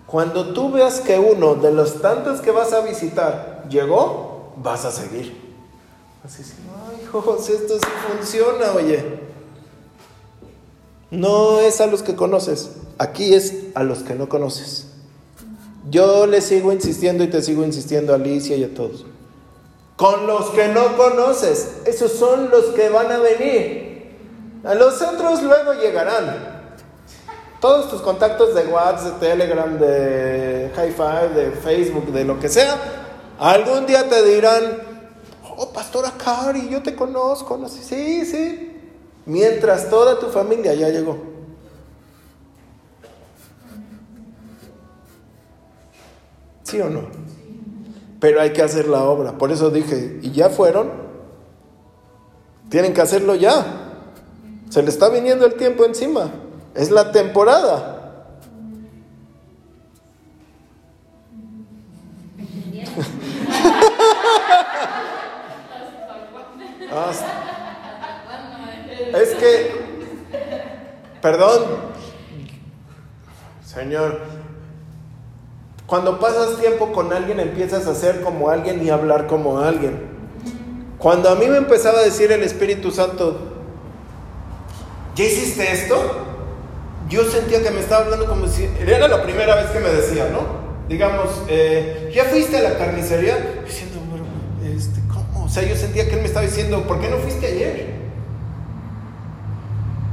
[0.07, 4.91] Cuando tú veas que uno de los tantos que vas a visitar llegó, vas a
[4.91, 5.51] seguir.
[6.25, 6.55] Así es,
[6.91, 9.21] ay, José, esto sí funciona, oye.
[11.11, 14.87] No es a los que conoces, aquí es a los que no conoces.
[15.91, 19.07] Yo le sigo insistiendo y te sigo insistiendo a Alicia y a todos.
[20.01, 24.17] Con los que no conoces, esos son los que van a venir.
[24.65, 26.71] A los otros luego llegarán.
[27.61, 32.79] Todos tus contactos de WhatsApp, de Telegram, de Hi-Fi, de Facebook, de lo que sea,
[33.39, 34.79] algún día te dirán,
[35.59, 37.61] oh, Pastora Cari, yo te conozco.
[37.69, 38.81] Sí, sí.
[39.27, 41.19] Mientras toda tu familia ya llegó.
[46.63, 47.30] ¿Sí o no?
[48.21, 49.39] Pero hay que hacer la obra.
[49.39, 50.91] Por eso dije, ¿y ya fueron?
[52.69, 53.65] Tienen que hacerlo ya.
[54.69, 56.31] Se le está viniendo el tiempo encima.
[56.75, 57.97] Es la temporada.
[69.15, 69.71] es que,
[71.23, 71.63] perdón,
[73.65, 74.21] Señor,
[75.91, 80.09] cuando pasas tiempo con alguien empiezas a ser como alguien y hablar como alguien.
[80.99, 83.37] Cuando a mí me empezaba a decir el Espíritu Santo,
[85.17, 86.29] ¿ya hiciste esto?
[87.11, 90.29] yo sentía que me estaba hablando como si era la primera vez que me decía,
[90.33, 90.61] ¿no?
[90.89, 93.63] Digamos, eh, ¿ya fuiste a la carnicería?
[93.67, 94.27] Diciendo, bueno,
[94.65, 95.47] este, ¿cómo?
[95.47, 97.95] O sea, yo sentía que él me estaba diciendo, ¿por qué no fuiste ayer?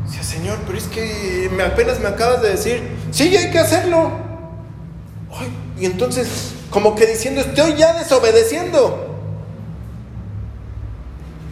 [0.08, 4.10] Decía, Señor, pero es que me, apenas me acabas de decir, sí, hay que hacerlo.
[5.32, 9.06] Ay, y entonces, como que diciendo, estoy ya desobedeciendo.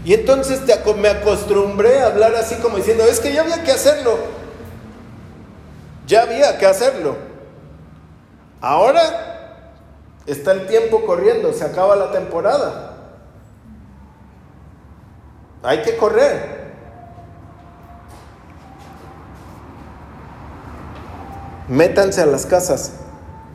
[0.04, 0.62] Y entonces
[0.98, 4.18] me acostumbré a hablar así como diciendo, es que ya había que hacerlo.
[6.08, 7.16] Ya había que hacerlo.
[8.62, 9.02] Ahora
[10.26, 12.98] está el tiempo corriendo, se acaba la temporada.
[15.64, 16.66] Hay que correr.
[21.68, 23.05] Métanse a las casas.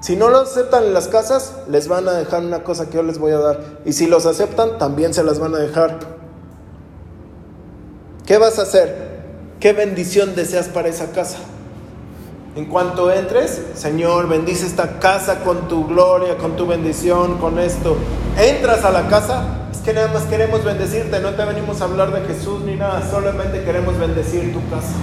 [0.01, 3.03] Si no los aceptan en las casas, les van a dejar una cosa que yo
[3.03, 3.61] les voy a dar.
[3.85, 5.99] Y si los aceptan, también se las van a dejar.
[8.25, 9.21] ¿Qué vas a hacer?
[9.61, 11.39] ¿Qué bendición deseas para esa casa?
[12.57, 17.97] En cuanto entres, Señor, bendice esta casa con tu gloria, con tu bendición, con esto.
[18.39, 22.13] Entras a la casa, es que nada más queremos bendecirte, no te venimos a hablar
[22.13, 24.95] de Jesús ni nada, solamente queremos bendecir tu casa.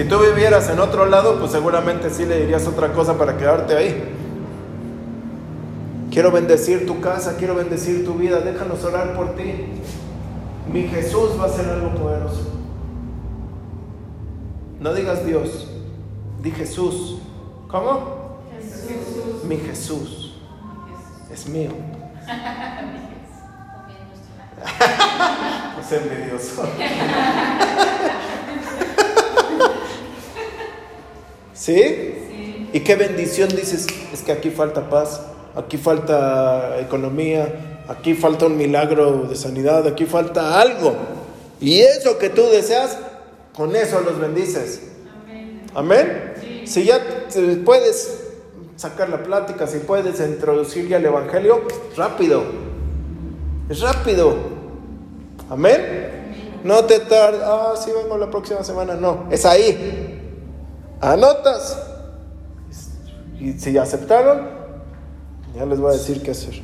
[0.00, 3.76] Si tú vivieras en otro lado, pues seguramente sí le dirías otra cosa para quedarte
[3.76, 4.02] ahí.
[6.10, 9.66] Quiero bendecir tu casa, quiero bendecir tu vida, déjanos orar por ti
[10.72, 12.50] mi Jesús va a hacer algo poderoso.
[14.80, 15.68] No digas Dios,
[16.42, 17.18] di Jesús.
[17.68, 18.38] ¿Cómo?
[18.58, 19.44] Jesús.
[19.44, 20.40] Mi Jesús.
[21.30, 21.72] Es mío.
[25.80, 26.62] es envidioso.
[31.60, 31.74] ¿Sí?
[31.74, 32.70] ¿Sí?
[32.72, 33.86] ¿Y qué bendición dices?
[34.14, 35.20] Es que aquí falta paz,
[35.54, 40.94] aquí falta economía, aquí falta un milagro de sanidad, aquí falta algo.
[41.60, 42.96] Y eso que tú deseas,
[43.54, 44.80] con eso los bendices.
[45.74, 46.32] Amén.
[46.64, 46.98] Si ya
[47.66, 48.20] puedes
[48.76, 52.42] sacar la plática, si puedes introducir ya el Evangelio, rápido.
[53.68, 54.34] Es rápido.
[55.50, 56.60] Amén.
[56.64, 58.94] No te tardes, ah, sí vengo la próxima semana.
[58.94, 60.09] No, es ahí.
[61.00, 61.78] Anotas.
[63.38, 64.48] Y si aceptaron,
[65.54, 66.62] ya les voy a decir qué hacer.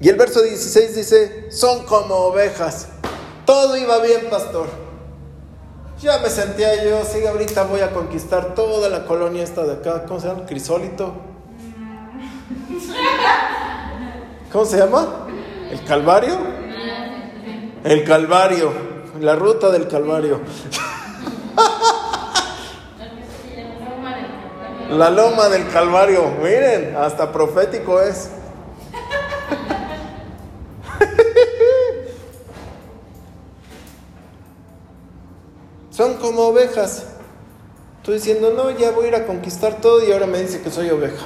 [0.00, 2.88] Y el verso 16 dice, son como ovejas.
[3.44, 4.66] Todo iba bien, pastor.
[6.00, 10.04] Ya me sentía yo, sí, ahorita voy a conquistar toda la colonia esta de acá.
[10.06, 10.46] ¿Cómo se llama?
[10.46, 11.12] Crisólito.
[14.50, 15.26] ¿Cómo se llama?
[15.70, 16.38] ¿El Calvario?
[17.84, 18.72] El Calvario.
[19.20, 20.40] La ruta del Calvario.
[24.90, 26.30] La loma del Calvario.
[26.42, 28.30] Miren, hasta profético es.
[35.90, 37.04] Son como ovejas.
[38.02, 40.70] Tú diciendo, no, ya voy a ir a conquistar todo y ahora me dice que
[40.70, 41.24] soy oveja.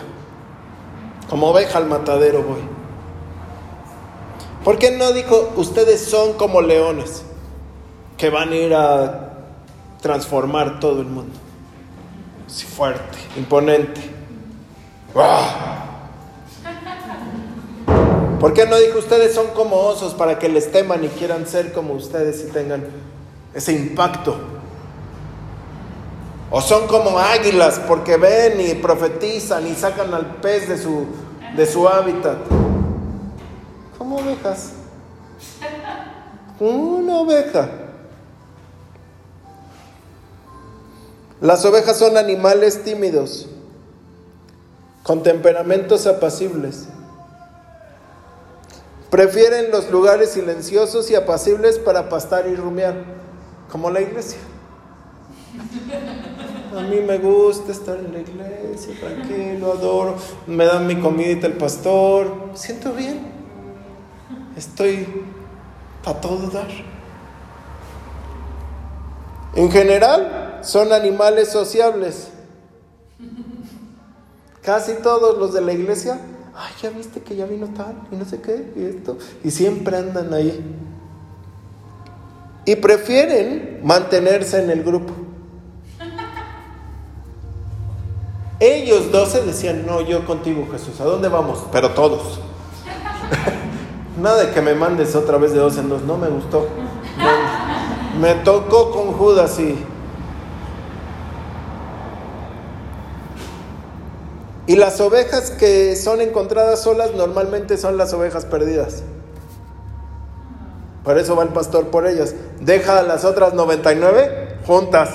[1.29, 2.61] Como oveja al matadero voy.
[4.63, 7.25] ¿Por qué no dijo, ustedes son como leones
[8.17, 9.33] que van a ir a
[10.01, 11.48] transformar todo el mundo?
[12.49, 14.01] Así fuerte, imponente.
[18.41, 21.75] ¿Por qué no dijo, ustedes son como osos para que les teman y quieran ser
[21.75, 22.87] como ustedes y tengan
[23.53, 24.35] ese impacto?
[26.51, 31.05] O son como águilas porque ven y profetizan y sacan al pez de su,
[31.55, 32.39] de su hábitat.
[33.99, 34.73] Como ovejas.
[36.59, 37.69] Una oveja.
[41.41, 43.49] Las ovejas son animales tímidos,
[45.05, 46.89] con temperamentos apacibles.
[49.09, 53.05] Prefieren los lugares silenciosos y apacibles para pastar y rumiar,
[53.71, 54.39] como la iglesia.
[56.77, 60.17] A mí me gusta estar en la iglesia, tranquilo, adoro.
[60.47, 62.51] Me dan mi comidita el pastor.
[62.55, 63.33] Siento bien.
[64.57, 65.07] Estoy
[66.05, 66.69] para todo dar.
[69.59, 72.29] En general, son animales sociables.
[74.63, 76.21] Casi todos los de la iglesia,
[76.55, 79.97] ay, ya viste que ya vino tal, y no sé qué, y esto, y siempre
[79.97, 80.65] andan ahí.
[82.67, 85.13] Y prefieren mantenerse en el grupo.
[88.61, 91.65] Ellos doce decían, no, yo contigo Jesús, ¿a dónde vamos?
[91.73, 92.39] Pero todos.
[94.23, 96.69] Nada de que me mandes otra vez de dos en dos, no me gustó.
[98.21, 99.85] Me tocó con Judas y...
[104.79, 109.03] Las ovejas que son encontradas solas normalmente son las ovejas perdidas.
[111.05, 112.35] Por eso va el pastor por ellas.
[112.61, 115.11] Deja a las otras 99 juntas.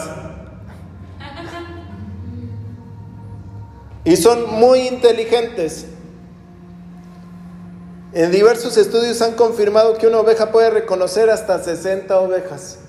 [4.03, 5.85] Y son muy inteligentes.
[8.11, 12.79] En diversos estudios han confirmado que una oveja puede reconocer hasta 60 ovejas.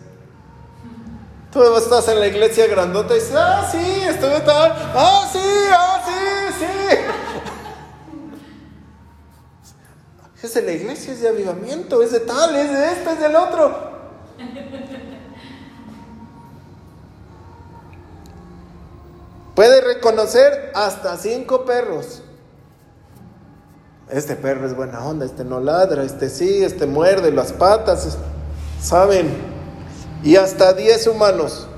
[1.55, 5.39] Tú estás en la iglesia grandota y dices, ah, sí, estuve tal, ah, sí,
[5.71, 6.13] ah, sí,
[6.59, 6.67] sí.
[10.47, 13.37] Es de la iglesia, es de avivamiento, es de tal, es de este, es del
[13.37, 13.93] otro.
[19.55, 22.21] Puede reconocer hasta cinco perros.
[24.11, 28.19] Este perro es buena onda, este no ladra, este sí, este muerde las patas,
[28.83, 29.54] ¿saben?
[30.25, 31.69] Y hasta diez humanos.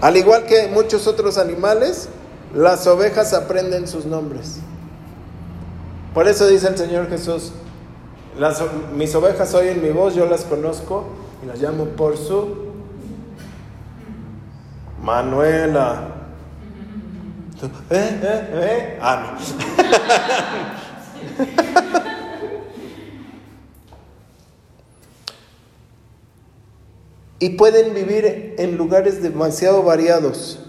[0.00, 2.08] Al igual que muchos otros animales,
[2.54, 4.58] las ovejas aprenden sus nombres.
[6.14, 7.52] Por eso dice el Señor Jesús,
[8.38, 8.62] las,
[8.94, 11.04] mis ovejas oyen mi voz, yo las conozco
[11.42, 12.72] y las llamo por su
[15.02, 16.08] Manuela.
[17.90, 18.20] ¿Eh?
[18.22, 18.48] ¿Eh?
[18.54, 18.98] ¿Eh?
[19.00, 19.36] Ah,
[27.42, 30.60] y pueden vivir en lugares demasiado variados.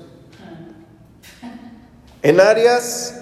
[2.24, 3.14] En áreas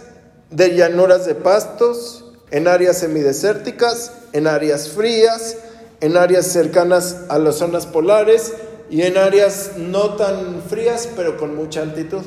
[0.49, 5.57] de llanuras de pastos, en áreas semidesérticas, en áreas frías,
[5.99, 8.53] en áreas cercanas a las zonas polares
[8.89, 12.23] y en áreas no tan frías pero con mucha altitud.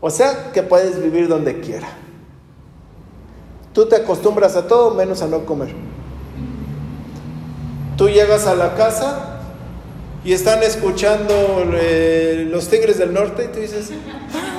[0.00, 1.90] O sea que puedes vivir donde quiera.
[3.72, 5.72] Tú te acostumbras a todo menos a no comer.
[7.96, 9.35] Tú llegas a la casa
[10.26, 13.92] y están escuchando eh, los tigres del norte y tú dices,
[14.34, 14.58] ah,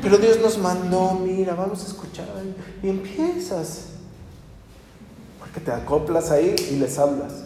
[0.00, 2.26] pero Dios nos mandó, mira, vamos a escuchar.
[2.80, 3.86] Y empiezas.
[5.40, 7.42] Porque te acoplas ahí y les hablas.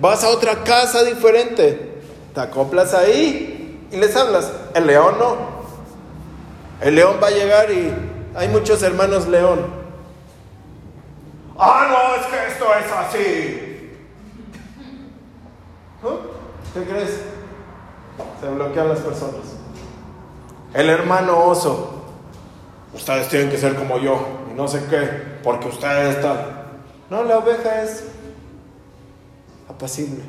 [0.00, 2.00] Vas a otra casa diferente,
[2.34, 4.50] te acoplas ahí y les hablas.
[4.74, 5.36] El león no.
[6.80, 7.94] El león va a llegar y
[8.34, 9.66] hay muchos hermanos león.
[11.56, 13.69] Ah, no, es que esto es así.
[16.72, 17.20] ¿Qué crees?
[18.40, 19.40] Se bloquean las personas.
[20.72, 21.96] El hermano oso.
[22.94, 26.38] Ustedes tienen que ser como yo y no sé qué, porque ustedes están.
[27.08, 28.04] No, la oveja es
[29.68, 30.24] apacible.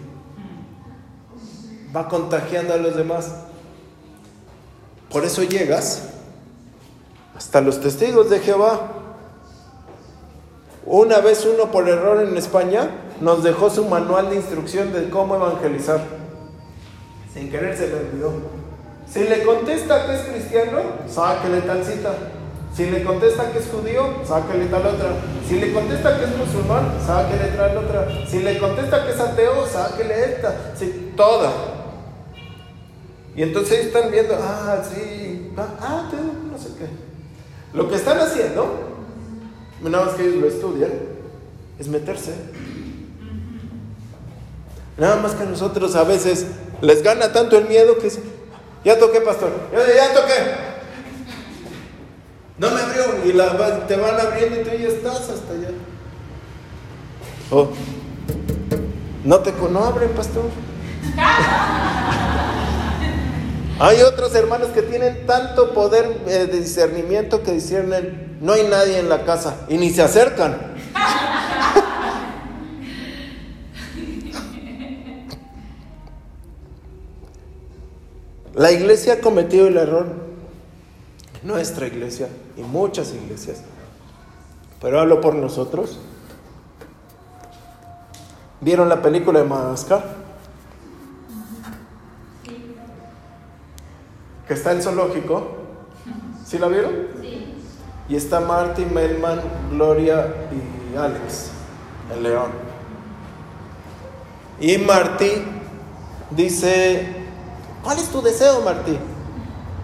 [1.95, 3.33] Va contagiando a los demás.
[5.09, 6.09] Por eso llegas
[7.35, 8.91] hasta los testigos de Jehová.
[10.85, 12.89] Una vez uno por error en España
[13.21, 16.01] nos dejó su manual de instrucción de cómo evangelizar.
[17.33, 18.33] Sin querer se le olvidó.
[19.07, 22.13] Si le contesta que es cristiano, sáquele tal cita.
[22.75, 25.09] Si le contesta que es judío, sáquele tal otra.
[25.47, 28.07] Si le contesta que es musulmán, sáquele tal otra.
[28.27, 30.55] Si le contesta que es ateo, sáquele esta.
[30.75, 31.51] Sí, toda.
[33.35, 36.11] Y entonces están viendo, ah, sí, ah, ah
[36.51, 36.87] no sé qué.
[37.77, 38.65] Lo que están haciendo,
[39.81, 40.91] nada más que ellos lo estudian,
[41.79, 42.33] es meterse.
[44.97, 46.45] Nada más que a nosotros a veces
[46.81, 48.11] les gana tanto el miedo que
[48.83, 50.33] ya toqué, pastor, ya, ya toqué.
[52.57, 53.31] No me abrió y
[53.87, 55.69] te van abriendo y tú ya estás hasta allá.
[57.49, 57.69] Oh.
[59.23, 60.43] No te no abren, pastor.
[63.79, 68.99] hay otros hermanos que tienen tanto poder eh, de discernimiento que disciernen, no hay nadie
[68.99, 70.75] en la casa y ni se acercan.
[78.53, 80.07] La iglesia ha cometido el error
[81.43, 82.27] nuestra iglesia
[82.57, 83.61] y muchas iglesias,
[84.79, 85.99] pero hablo por nosotros.
[88.59, 90.03] ¿Vieron la película de Madagascar?
[94.47, 95.57] Que está en zoológico.
[96.45, 97.07] ¿Sí la vieron?
[97.21, 97.55] Sí.
[98.09, 99.39] Y está Marty, Melman,
[99.71, 101.51] Gloria y Alex,
[102.13, 102.51] el león.
[104.59, 105.41] Y Marty
[106.29, 107.20] dice,
[107.83, 108.97] ¿cuál es tu deseo, Marty?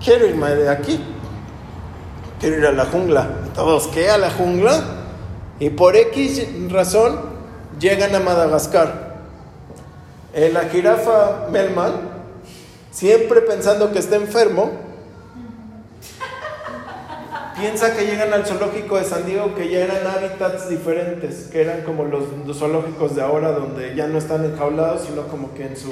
[0.03, 1.03] Quiero irme de aquí
[2.39, 3.29] quiero ir a la jungla.
[3.53, 4.09] Todos, ¿qué?
[4.09, 4.83] A la jungla.
[5.59, 7.19] Y por X razón
[7.79, 9.07] llegan a Madagascar.
[10.33, 11.93] La jirafa Melman,
[12.91, 14.69] siempre pensando que está enfermo,
[17.59, 21.81] piensa que llegan al zoológico de San Diego, que ya eran hábitats diferentes, que eran
[21.81, 25.75] como los, los zoológicos de ahora, donde ya no están enjaulados, sino como que en
[25.75, 25.89] su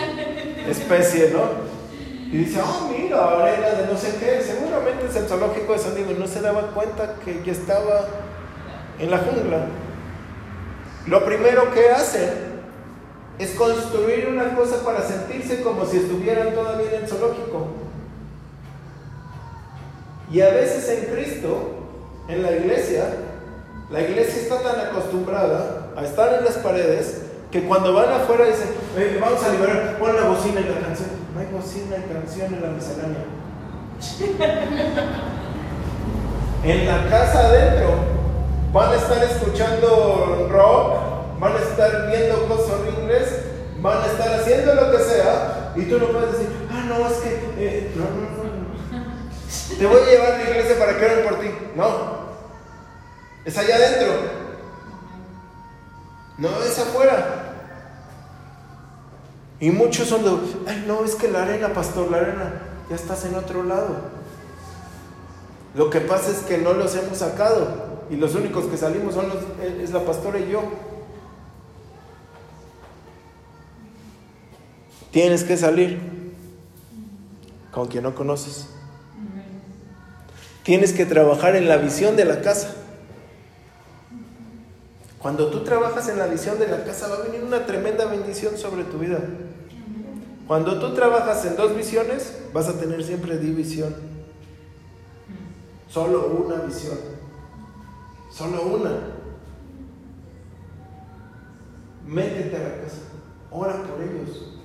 [0.70, 1.85] especie, ¿no?
[2.32, 5.96] Y dice, oh, mira, arena de no sé qué, seguramente es el zoológico de San
[5.96, 6.12] Diego.
[6.18, 8.08] No se daba cuenta que ya estaba
[8.98, 9.68] en la jungla.
[11.06, 12.56] lo primero que hacen
[13.38, 17.68] es construir una cosa para sentirse como si estuvieran todavía en el zoológico.
[20.32, 21.76] Y a veces en Cristo,
[22.28, 23.06] en la iglesia,
[23.92, 27.22] la iglesia está tan acostumbrada a estar en las paredes
[27.52, 28.70] que cuando van afuera dicen,
[29.22, 31.15] vamos a liberar, pon la bocina y la canción.
[31.36, 33.26] No hay bocina y canción en la miscelánea.
[36.64, 37.90] en la casa adentro
[38.72, 40.96] van a estar escuchando rock,
[41.42, 43.28] van a estar viendo cosas horribles,
[43.82, 47.18] van a estar haciendo lo que sea, y tú no puedes decir, ah, no, es
[47.18, 48.22] que, eh, no, no,
[49.02, 51.50] no, te voy a llevar a la iglesia para que oren por ti.
[51.76, 51.88] No,
[53.44, 54.14] es allá adentro,
[56.38, 57.45] no es afuera.
[59.60, 60.32] Y muchos son de,
[60.68, 63.96] ay, no, es que la arena, pastor, la arena, ya estás en otro lado.
[65.76, 69.30] Lo que pasa es que no los hemos sacado y los únicos que salimos son
[69.30, 69.38] los,
[69.82, 70.62] es la pastora y yo.
[75.12, 76.00] Tienes que salir
[77.72, 78.70] con quien no conoces.
[80.64, 82.74] Tienes que trabajar en la visión de la casa.
[85.26, 88.60] Cuando tú trabajas en la visión de la casa va a venir una tremenda bendición
[88.60, 89.18] sobre tu vida.
[90.48, 93.96] Cuando tú trabajas en dos visiones, vas a tener siempre división.
[95.90, 97.00] Solo una visión.
[98.32, 98.92] Solo una.
[102.06, 103.00] Métete a la casa.
[103.50, 104.60] Ora por ellos.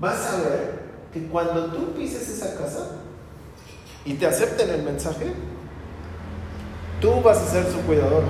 [0.00, 2.96] Vas a ver que cuando tú pises esa casa
[4.04, 5.32] y te acepten el mensaje,
[7.00, 8.24] tú vas a ser su cuidador.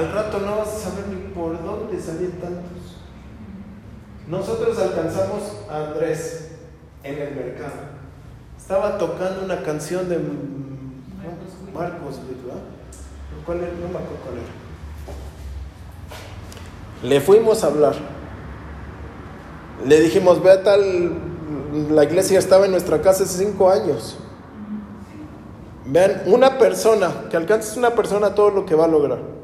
[0.00, 2.96] Al rato no vas a saber ni por dónde salir tantos.
[4.26, 6.52] Nosotros alcanzamos a Andrés
[7.02, 7.74] en el mercado.
[8.56, 10.16] Estaba tocando una canción de
[11.74, 12.62] Marcos, ¿verdad?
[13.44, 13.72] ¿Cuál era?
[13.72, 14.46] No me acuerdo cuál era.
[17.02, 17.94] Le fuimos a hablar.
[19.86, 21.12] Le dijimos, ve a tal,
[21.90, 24.16] la iglesia estaba en nuestra casa hace cinco años.
[25.84, 29.39] Vean, una persona, que alcances una persona todo lo que va a lograr.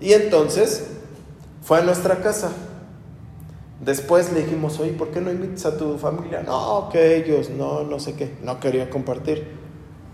[0.00, 0.84] Y entonces
[1.62, 2.50] fue a nuestra casa.
[3.80, 6.42] Después le dijimos, oye, ¿por qué no invitas a tu familia?
[6.42, 9.46] No, que ellos, no, no sé qué, no quería compartir.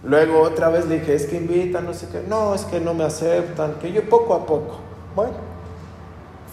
[0.03, 2.95] Luego otra vez le dije, es que invitan, no sé qué, no, es que no
[2.95, 4.79] me aceptan, que yo poco a poco.
[5.15, 5.35] Bueno,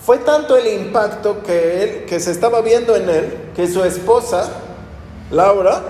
[0.04, 4.50] fue tanto el impacto que él, que se estaba viendo en él, que su esposa,
[5.32, 5.82] Laura,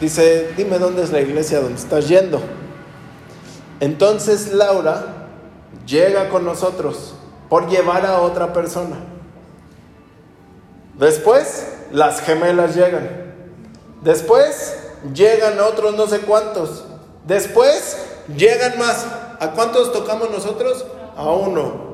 [0.00, 2.40] dice, dime dónde es la iglesia donde estás yendo.
[3.78, 5.19] Entonces Laura
[5.86, 7.14] llega con nosotros
[7.48, 8.96] por llevar a otra persona.
[10.98, 13.08] Después, las gemelas llegan.
[14.02, 14.78] Después,
[15.14, 16.84] llegan otros no sé cuántos.
[17.26, 17.98] Después,
[18.36, 19.06] llegan más.
[19.40, 20.84] ¿A cuántos tocamos nosotros?
[21.16, 21.90] A uno.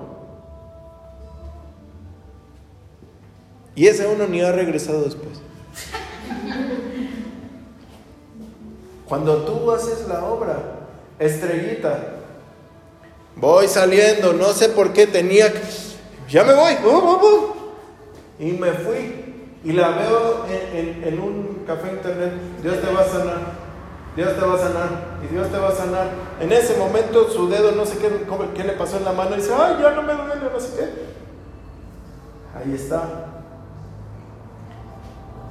[3.74, 5.40] Y ese uno ni ha regresado después.
[9.06, 10.58] Cuando tú haces la obra,
[11.18, 12.15] estrellita,
[13.36, 15.60] voy saliendo, no sé por qué tenía que...
[16.28, 16.76] Ya me voy.
[18.38, 19.26] Y me fui
[19.66, 22.32] y la veo en, un café internet,
[22.62, 23.38] Dios te va a sanar,
[24.14, 24.88] Dios te va a sanar,
[25.24, 26.08] y Dios te va a sanar.
[26.40, 28.08] En ese momento su dedo no sé qué,
[28.54, 30.68] qué le pasó en la mano y dice, ay, ya no me duele, no sé
[30.76, 30.84] qué.
[32.56, 33.42] Ahí está.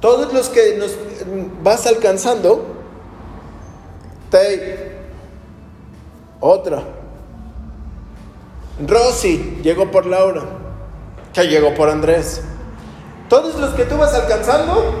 [0.00, 0.96] Todos los que nos
[1.62, 2.64] vas alcanzando,
[4.30, 4.96] te
[6.40, 6.95] otra.
[8.84, 10.42] Rosy llegó por Laura,
[11.32, 12.42] que llegó por Andrés.
[13.28, 15.00] Todos los que tú vas alcanzando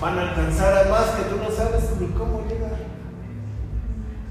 [0.00, 2.76] van a alcanzar a más que tú no sabes ni cómo llegar.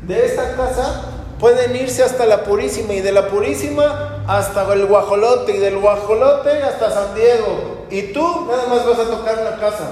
[0.04, 5.58] De esta casa pueden irse hasta la Purísima y de la Purísima hasta el Guajolote
[5.58, 7.86] y del Guajolote hasta San Diego.
[7.92, 9.92] Y tú nada más vas a tocar una casa.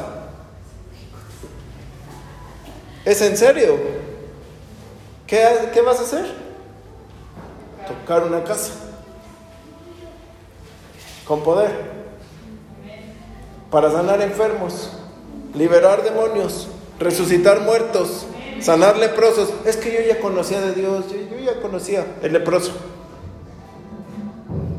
[3.03, 3.77] ¿Es en serio?
[5.27, 6.42] ¿Qué, qué vas a hacer?
[7.87, 8.73] Tocar una casa.
[11.25, 12.03] Con poder
[13.73, 14.91] para sanar enfermos,
[15.55, 16.67] liberar demonios,
[16.99, 18.27] resucitar muertos,
[18.61, 19.51] sanar leprosos.
[19.65, 22.71] Es que yo ya conocía de Dios, yo, ya conocía el leproso.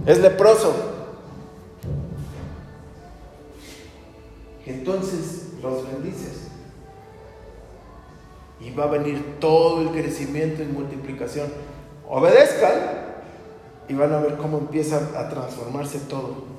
[0.06, 0.72] Es leproso.
[4.64, 6.42] Entonces los bendices.
[8.60, 11.48] Y va a venir todo el crecimiento y multiplicación.
[12.08, 12.72] Obedezcan
[13.88, 16.54] y van a ver cómo empieza a transformarse todo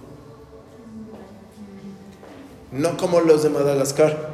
[2.76, 4.30] no como los de Madagascar.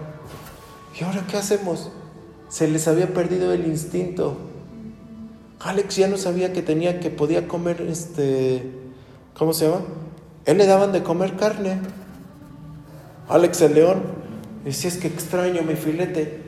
[1.00, 1.92] ¿Y ahora qué hacemos?
[2.50, 4.38] Se les había perdido el instinto.
[5.60, 8.64] Alex ya no sabía que tenía que podía comer este
[9.38, 9.82] ¿cómo se llama?
[10.46, 11.80] Él le daban de comer carne.
[13.30, 14.02] Alex el león
[14.66, 16.42] decía es que extraño mi filete.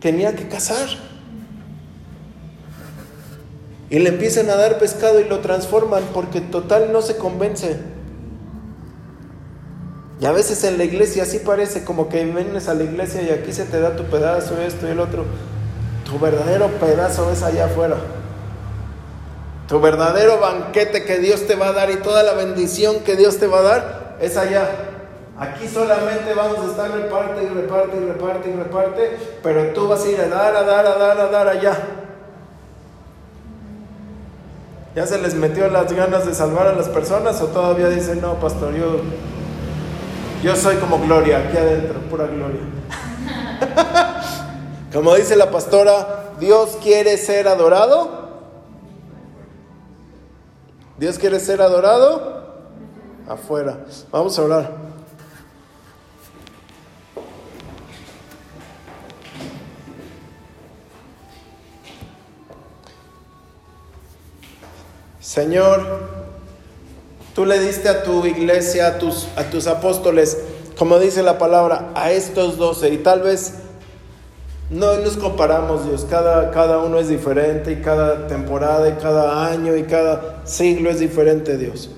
[0.00, 0.88] Tenía que cazar.
[3.90, 7.76] Y le empiezan a dar pescado y lo transforman porque total no se convence.
[10.20, 13.30] Y a veces en la iglesia así parece como que vienes a la iglesia y
[13.30, 15.24] aquí se te da tu pedazo, esto y el otro.
[16.04, 17.96] Tu verdadero pedazo es allá afuera.
[19.66, 23.38] Tu verdadero banquete que Dios te va a dar y toda la bendición que Dios
[23.38, 24.68] te va a dar es allá.
[25.38, 30.04] Aquí solamente vamos a estar reparte y reparte y reparte y reparte, pero tú vas
[30.04, 31.99] a ir a dar, a dar, a dar, a dar allá.
[34.94, 38.34] ¿Ya se les metió las ganas de salvar a las personas o todavía dicen, no,
[38.40, 39.00] pastor, yo,
[40.42, 42.60] yo soy como gloria, aquí adentro, pura gloria?
[44.92, 48.20] como dice la pastora, Dios quiere ser adorado.
[50.98, 52.40] Dios quiere ser adorado
[53.28, 53.84] afuera.
[54.10, 54.89] Vamos a orar.
[65.30, 65.86] Señor,
[67.36, 70.36] tú le diste a tu iglesia, a tus, a tus apóstoles,
[70.76, 73.54] como dice la palabra, a estos doce, y tal vez
[74.70, 79.76] no nos comparamos, Dios, cada, cada uno es diferente, y cada temporada, y cada año,
[79.76, 81.90] y cada siglo es diferente, Dios.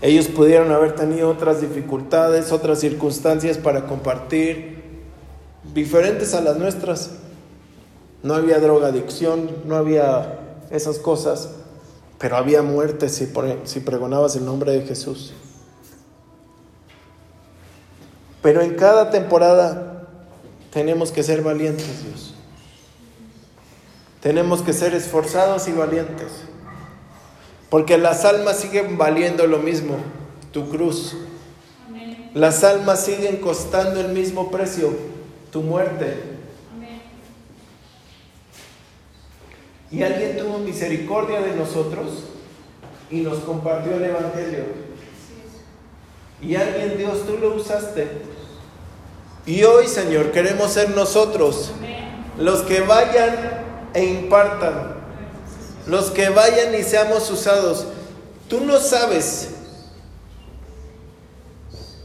[0.00, 4.82] Ellos pudieron haber tenido otras dificultades, otras circunstancias para compartir,
[5.74, 7.10] diferentes a las nuestras.
[8.22, 10.40] No había drogadicción, no había
[10.70, 11.50] esas cosas,
[12.18, 13.28] pero había muerte si,
[13.64, 15.32] si pregonabas el nombre de Jesús.
[18.42, 20.08] Pero en cada temporada
[20.72, 22.34] tenemos que ser valientes, Dios.
[24.20, 26.28] Tenemos que ser esforzados y valientes.
[27.68, 29.96] Porque las almas siguen valiendo lo mismo,
[30.52, 31.16] tu cruz.
[32.34, 34.92] Las almas siguen costando el mismo precio,
[35.50, 36.29] tu muerte.
[39.90, 42.24] Y alguien tuvo misericordia de nosotros
[43.10, 44.64] y nos compartió el Evangelio.
[46.40, 48.08] Y alguien, Dios, tú lo usaste.
[49.46, 51.72] Y hoy, Señor, queremos ser nosotros
[52.38, 53.36] los que vayan
[53.94, 54.94] e impartan.
[55.86, 57.86] Los que vayan y seamos usados.
[58.48, 59.50] Tú no sabes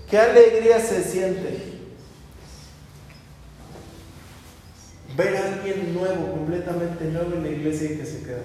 [0.09, 1.74] qué alegría se siente
[5.16, 8.41] ver a alguien nuevo, completamente nuevo en la iglesia y que se queda.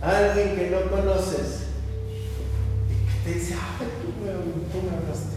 [0.00, 1.66] Alguien que no conoces
[2.88, 5.36] y que te dice, ay, tú me, tú me hablaste.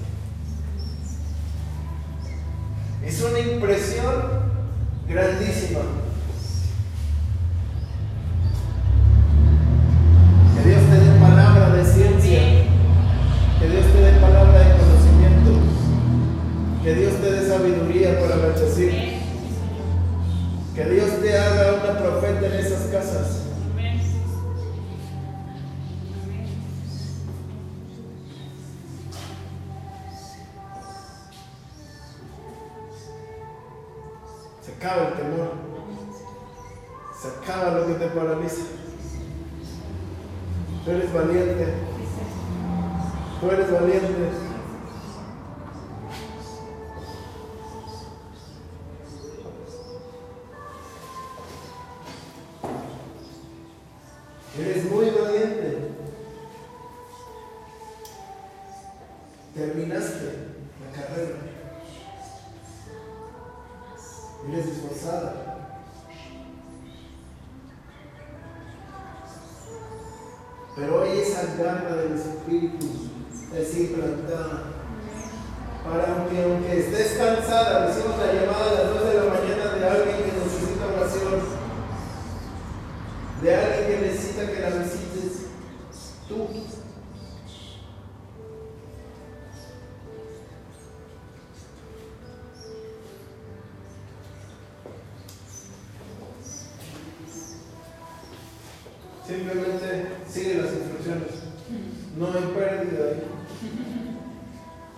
[3.06, 4.14] Es una impresión
[5.08, 5.82] grandísima.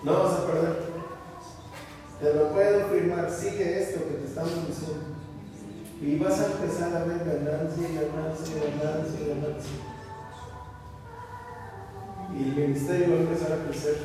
[0.06, 0.86] No vas a perder.
[2.22, 3.30] Te lo puedo firmar.
[3.32, 5.04] Sigue esto que te estamos diciendo.
[6.00, 9.78] Y vas a empezar a ver ganancia y ganancia y ganancia y ganancia.
[12.38, 13.98] Y el ministerio va a empezar a crecer.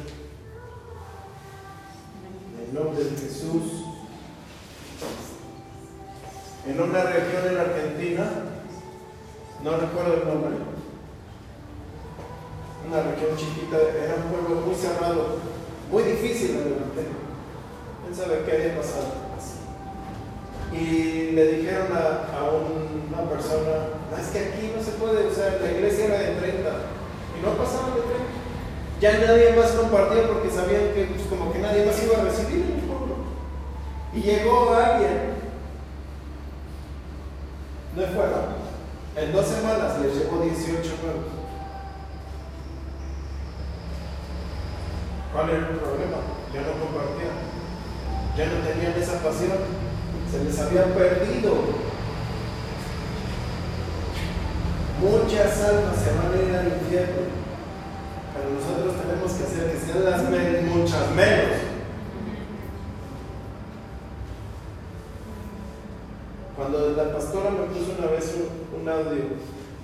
[2.66, 3.84] En nombre de Jesús.
[6.66, 8.30] En una región en Argentina,
[9.64, 10.56] no recuerdo el nombre,
[12.86, 15.38] una región chiquita, era un pueblo muy cerrado,
[15.90, 17.04] muy difícil de levantar.
[18.02, 19.30] ¿Quién sabe qué había pasado?
[20.72, 25.72] Y le dijeron a, a una persona, es que aquí no se puede, sea, la
[25.72, 26.70] iglesia era de 30
[27.36, 28.40] y no pasaban de 30.
[29.00, 32.66] Ya nadie más compartía porque sabían que pues, como que nadie más iba a recibir
[32.66, 33.16] en el pueblo.
[34.14, 35.30] Y llegó alguien.
[37.96, 38.60] No fueron.
[39.16, 40.70] En dos semanas les llevó 18
[41.02, 41.39] nuevos.
[45.40, 46.18] ¿Cuál era el problema?
[46.52, 47.32] Ya no compartían.
[48.36, 49.56] Ya no tenían esa pasión.
[50.30, 51.54] Se les había perdido.
[55.00, 57.22] Muchas almas se van a ir al infierno.
[58.34, 61.56] Pero nosotros tenemos que hacer que sean las menos, muchas menos.
[66.54, 68.34] Cuando la pastora me puso una vez
[68.78, 69.24] un, audio,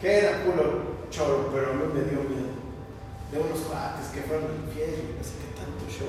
[0.03, 2.46] que era puro choro, pero a mí me dio miedo.
[3.33, 6.09] De unos cuates que fueron al infierno, no sé qué tanto show.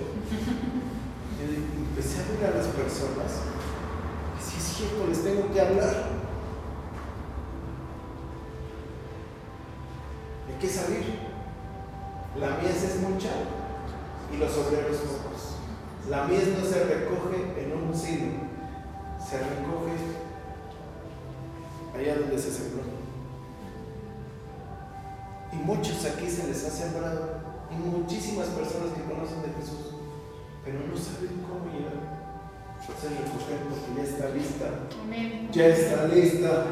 [1.37, 1.41] Y
[1.89, 3.41] empecé a ver a las personas,
[4.37, 5.95] y si es cierto, les tengo que hablar.
[10.47, 11.27] Hay que salir.
[12.39, 13.29] La mies es mucha
[14.31, 15.57] y los obreros pocos.
[16.09, 18.33] La mies no se recoge en un silo,
[19.19, 19.93] se recoge
[21.95, 22.96] allá donde se sembró.
[25.57, 27.41] Y muchos aquí se les ha sembrado,
[27.71, 29.95] y muchísimas personas que conocen de Jesús,
[30.63, 32.17] pero no saben cómo llegar.
[32.79, 34.65] Se recogen porque ya está lista.
[35.51, 36.65] Ya está lista.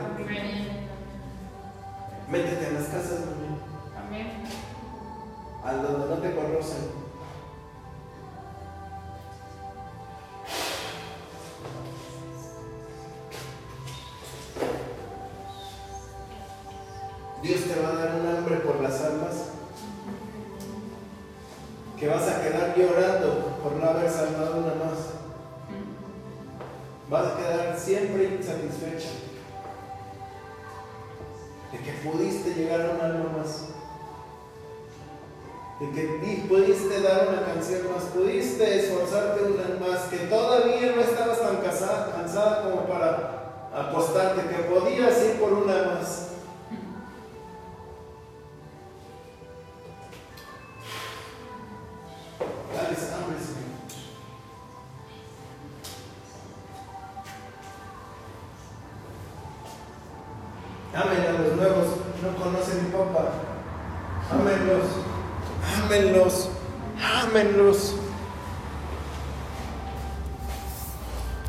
[2.30, 3.20] Métete en las casas,
[4.08, 4.46] Amén
[5.66, 7.05] al donde no te conocen.
[18.88, 19.34] Las almas
[22.00, 25.16] que vas a quedar llorando por no haber salvado una más.
[27.10, 29.10] Vas a quedar siempre insatisfecha
[31.72, 33.70] de que pudiste llegar a un alma más
[35.80, 41.42] de que pudiste dar una canción más, pudiste esforzarte una más, que todavía no estabas
[41.42, 46.25] tan cansada, cansada como para apostarte, que podías ir por una más.